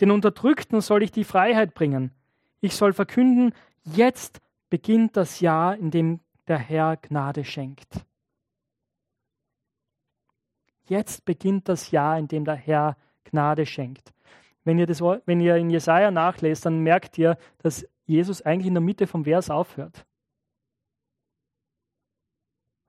Den 0.00 0.10
Unterdrückten 0.10 0.80
soll 0.80 1.02
ich 1.02 1.10
die 1.10 1.24
Freiheit 1.24 1.74
bringen. 1.74 2.12
Ich 2.60 2.76
soll 2.76 2.92
verkünden, 2.92 3.52
jetzt 3.84 4.40
beginnt 4.70 5.16
das 5.16 5.40
Jahr, 5.40 5.76
in 5.76 5.90
dem 5.90 6.20
der 6.46 6.58
Herr 6.58 6.96
Gnade 6.96 7.44
schenkt. 7.44 8.04
Jetzt 10.86 11.24
beginnt 11.24 11.68
das 11.68 11.90
Jahr, 11.90 12.18
in 12.18 12.28
dem 12.28 12.44
der 12.44 12.56
Herr 12.56 12.96
Gnade 13.24 13.66
schenkt. 13.66 14.12
Wenn 14.64 14.78
ihr, 14.78 14.86
das, 14.86 15.00
wenn 15.00 15.40
ihr 15.40 15.56
in 15.56 15.70
Jesaja 15.70 16.10
nachlest, 16.10 16.66
dann 16.66 16.80
merkt 16.80 17.18
ihr, 17.18 17.36
dass 17.58 17.86
Jesus 18.06 18.42
eigentlich 18.42 18.66
in 18.66 18.74
der 18.74 18.82
Mitte 18.82 19.06
vom 19.06 19.24
Vers 19.24 19.50
aufhört. 19.50 20.06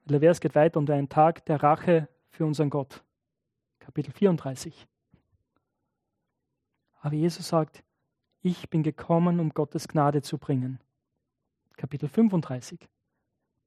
Der 0.06 0.20
Vers 0.20 0.40
geht 0.40 0.56
weiter 0.56 0.80
um 0.80 0.88
einen 0.90 1.10
Tag 1.10 1.46
der 1.46 1.64
Rache 1.64 2.08
für 2.30 2.46
unseren 2.46 2.70
Gott. 2.70 3.04
Kapitel 3.80 4.12
34. 4.12 4.88
Aber 7.00 7.16
Jesus 7.16 7.48
sagt, 7.48 7.84
ich 8.42 8.70
bin 8.70 8.84
gekommen, 8.84 9.40
um 9.40 9.50
Gottes 9.50 9.88
Gnade 9.88 10.22
zu 10.22 10.38
bringen. 10.38 10.80
Kapitel 11.78 12.08
35. 12.08 12.88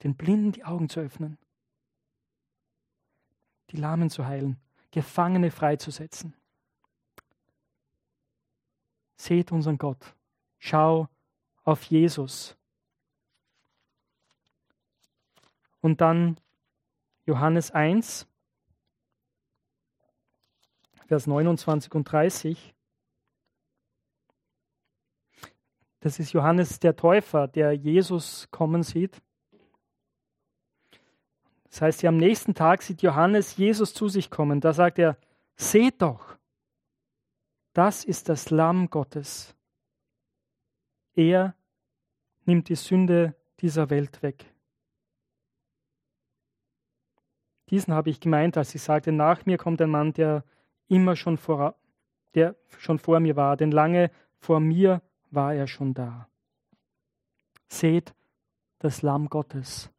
Den 0.03 0.15
Blinden 0.15 0.53
die 0.53 0.65
Augen 0.65 0.89
zu 0.89 1.01
öffnen, 1.01 1.39
die 3.71 3.77
Lahmen 3.77 4.11
zu 4.11 4.27
heilen, 4.27 4.61
Gefangene 4.91 5.51
freizusetzen. 5.51 6.35
Seht 9.17 9.51
unseren 9.51 9.79
Gott. 9.79 10.15
Schau 10.59 11.09
auf 11.69 11.85
Jesus. 11.85 12.57
Und 15.83 16.01
dann 16.01 16.41
Johannes 17.27 17.71
1, 17.71 18.27
Vers 21.09 21.27
29 21.27 21.95
und 21.95 22.05
30. 22.05 22.75
Das 26.01 26.19
ist 26.19 26.33
Johannes 26.33 26.81
der 26.81 26.97
Täufer, 26.97 27.47
der 27.49 27.75
Jesus 27.75 28.49
kommen 28.51 28.83
sieht. 28.83 29.21
Das 31.65 31.83
heißt, 31.83 32.05
am 32.07 32.17
nächsten 32.17 32.55
Tag 32.55 32.81
sieht 32.81 33.03
Johannes 33.03 33.59
Jesus 33.59 33.93
zu 33.93 34.09
sich 34.09 34.31
kommen. 34.31 34.63
Da 34.63 34.73
sagt 34.73 34.99
er, 34.99 35.19
seht 35.57 36.01
doch, 36.01 36.39
das 37.75 38.05
ist 38.05 38.31
das 38.31 38.49
Lamm 38.49 38.89
Gottes. 38.89 39.55
Er 41.15 41.58
nimmt 42.49 42.71
die 42.71 42.77
Sünde 42.77 43.37
dieser 43.61 43.91
Welt 43.91 44.23
weg. 44.23 44.53
Diesen 47.69 47.93
habe 47.93 48.09
ich 48.09 48.21
gemeint, 48.21 48.57
als 48.57 48.75
ich 48.75 48.81
sagte, 48.81 49.13
nach 49.13 49.45
mir 49.45 49.59
kommt 49.59 49.83
ein 49.83 49.91
Mann, 49.91 50.15
der 50.15 50.45
immer 50.89 51.15
schon 51.15 51.37
vor, 51.37 51.77
der 52.35 52.57
schon 52.79 52.99
vor 52.99 53.21
mir 53.21 53.37
war, 53.37 53.59
denn 53.59 53.71
lange 53.71 54.11
vor 54.39 54.61
mir 54.61 55.03
war 55.31 55.53
er 55.53 55.67
schon 55.67 55.93
da. 55.93 56.27
Seht 57.69 58.15
das 58.79 59.03
Lamm 59.03 59.29
Gottes, 59.29 59.91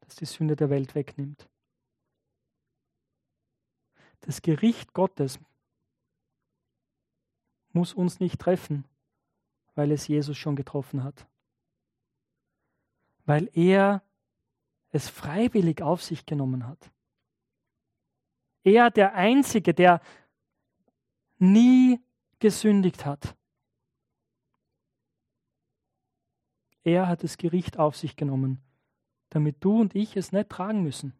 das 0.00 0.16
die 0.16 0.24
Sünde 0.24 0.56
der 0.56 0.70
Welt 0.70 0.94
wegnimmt. 0.94 1.46
Das 4.20 4.40
Gericht 4.40 4.94
Gottes 4.94 5.38
muss 7.74 7.92
uns 7.92 8.18
nicht 8.18 8.40
treffen, 8.40 8.86
weil 9.76 9.92
es 9.92 10.08
Jesus 10.08 10.36
schon 10.36 10.56
getroffen 10.56 11.04
hat. 11.04 11.28
Weil 13.24 13.48
er 13.52 14.02
es 14.90 15.08
freiwillig 15.08 15.82
auf 15.82 16.02
sich 16.02 16.26
genommen 16.26 16.66
hat. 16.66 16.90
Er 18.64 18.90
der 18.90 19.14
Einzige, 19.14 19.74
der 19.74 20.00
nie 21.38 22.00
gesündigt 22.40 23.04
hat. 23.04 23.36
Er 26.82 27.08
hat 27.08 27.22
das 27.22 27.36
Gericht 27.36 27.78
auf 27.78 27.96
sich 27.96 28.16
genommen, 28.16 28.62
damit 29.28 29.62
du 29.62 29.80
und 29.80 29.94
ich 29.94 30.16
es 30.16 30.32
nicht 30.32 30.48
tragen 30.48 30.82
müssen, 30.82 31.12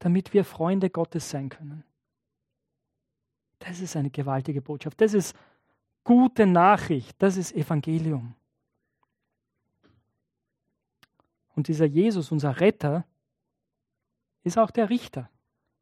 damit 0.00 0.34
wir 0.34 0.44
Freunde 0.44 0.90
Gottes 0.90 1.30
sein 1.30 1.48
können. 1.48 1.84
Das 3.60 3.80
ist 3.80 3.96
eine 3.96 4.10
gewaltige 4.10 4.60
Botschaft. 4.60 5.00
Das 5.00 5.14
ist 5.14 5.34
gute 6.04 6.46
Nachricht. 6.46 7.20
Das 7.20 7.36
ist 7.36 7.52
Evangelium. 7.52 8.34
Und 11.56 11.68
dieser 11.68 11.86
Jesus, 11.86 12.30
unser 12.30 12.60
Retter, 12.60 13.04
ist 14.42 14.58
auch 14.58 14.70
der 14.70 14.90
Richter, 14.90 15.30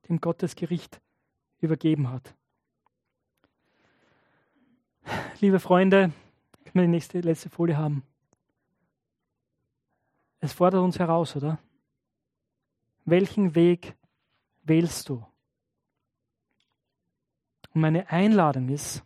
dem 0.08 0.20
Gott 0.20 0.42
das 0.42 0.54
Gericht 0.54 1.00
übergeben 1.60 2.08
hat. 2.10 2.34
Liebe 5.40 5.58
Freunde, 5.58 6.12
können 6.64 6.74
wir 6.74 6.82
die 6.82 6.88
nächste, 6.88 7.20
letzte 7.20 7.50
Folie 7.50 7.76
haben? 7.76 8.04
Es 10.38 10.52
fordert 10.52 10.82
uns 10.82 10.98
heraus, 10.98 11.34
oder? 11.34 11.58
Welchen 13.04 13.54
Weg 13.54 13.96
wählst 14.62 15.08
du? 15.08 15.24
Und 17.74 17.80
meine 17.80 18.08
Einladung 18.10 18.68
ist, 18.68 19.02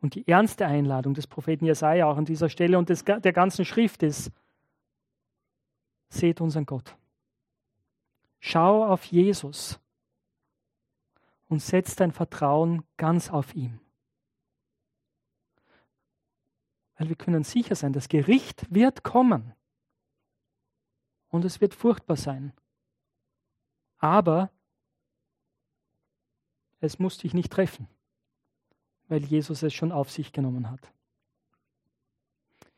und 0.00 0.14
die 0.14 0.26
ernste 0.26 0.66
Einladung 0.66 1.14
des 1.14 1.26
Propheten 1.26 1.66
Jesaja 1.66 2.06
auch 2.06 2.16
an 2.16 2.24
dieser 2.24 2.48
Stelle 2.48 2.78
und 2.78 2.88
des, 2.88 3.04
der 3.04 3.32
ganzen 3.32 3.64
Schrift 3.64 4.02
ist, 4.02 4.30
seht 6.08 6.40
unseren 6.40 6.66
Gott. 6.66 6.96
Schau 8.40 8.86
auf 8.86 9.04
Jesus 9.04 9.78
und 11.48 11.60
setz 11.60 11.96
dein 11.96 12.12
Vertrauen 12.12 12.84
ganz 12.96 13.30
auf 13.30 13.54
ihm. 13.54 13.78
Weil 16.96 17.10
wir 17.10 17.16
können 17.16 17.44
sicher 17.44 17.74
sein, 17.74 17.92
das 17.92 18.08
Gericht 18.08 18.72
wird 18.74 19.02
kommen. 19.02 19.54
Und 21.28 21.44
es 21.44 21.60
wird 21.60 21.74
furchtbar 21.74 22.16
sein. 22.16 22.52
Aber 23.98 24.50
es 26.80 26.98
muss 26.98 27.18
dich 27.18 27.34
nicht 27.34 27.52
treffen 27.52 27.86
weil 29.10 29.22
Jesus 29.24 29.62
es 29.62 29.74
schon 29.74 29.92
auf 29.92 30.10
sich 30.10 30.32
genommen 30.32 30.70
hat. 30.70 30.90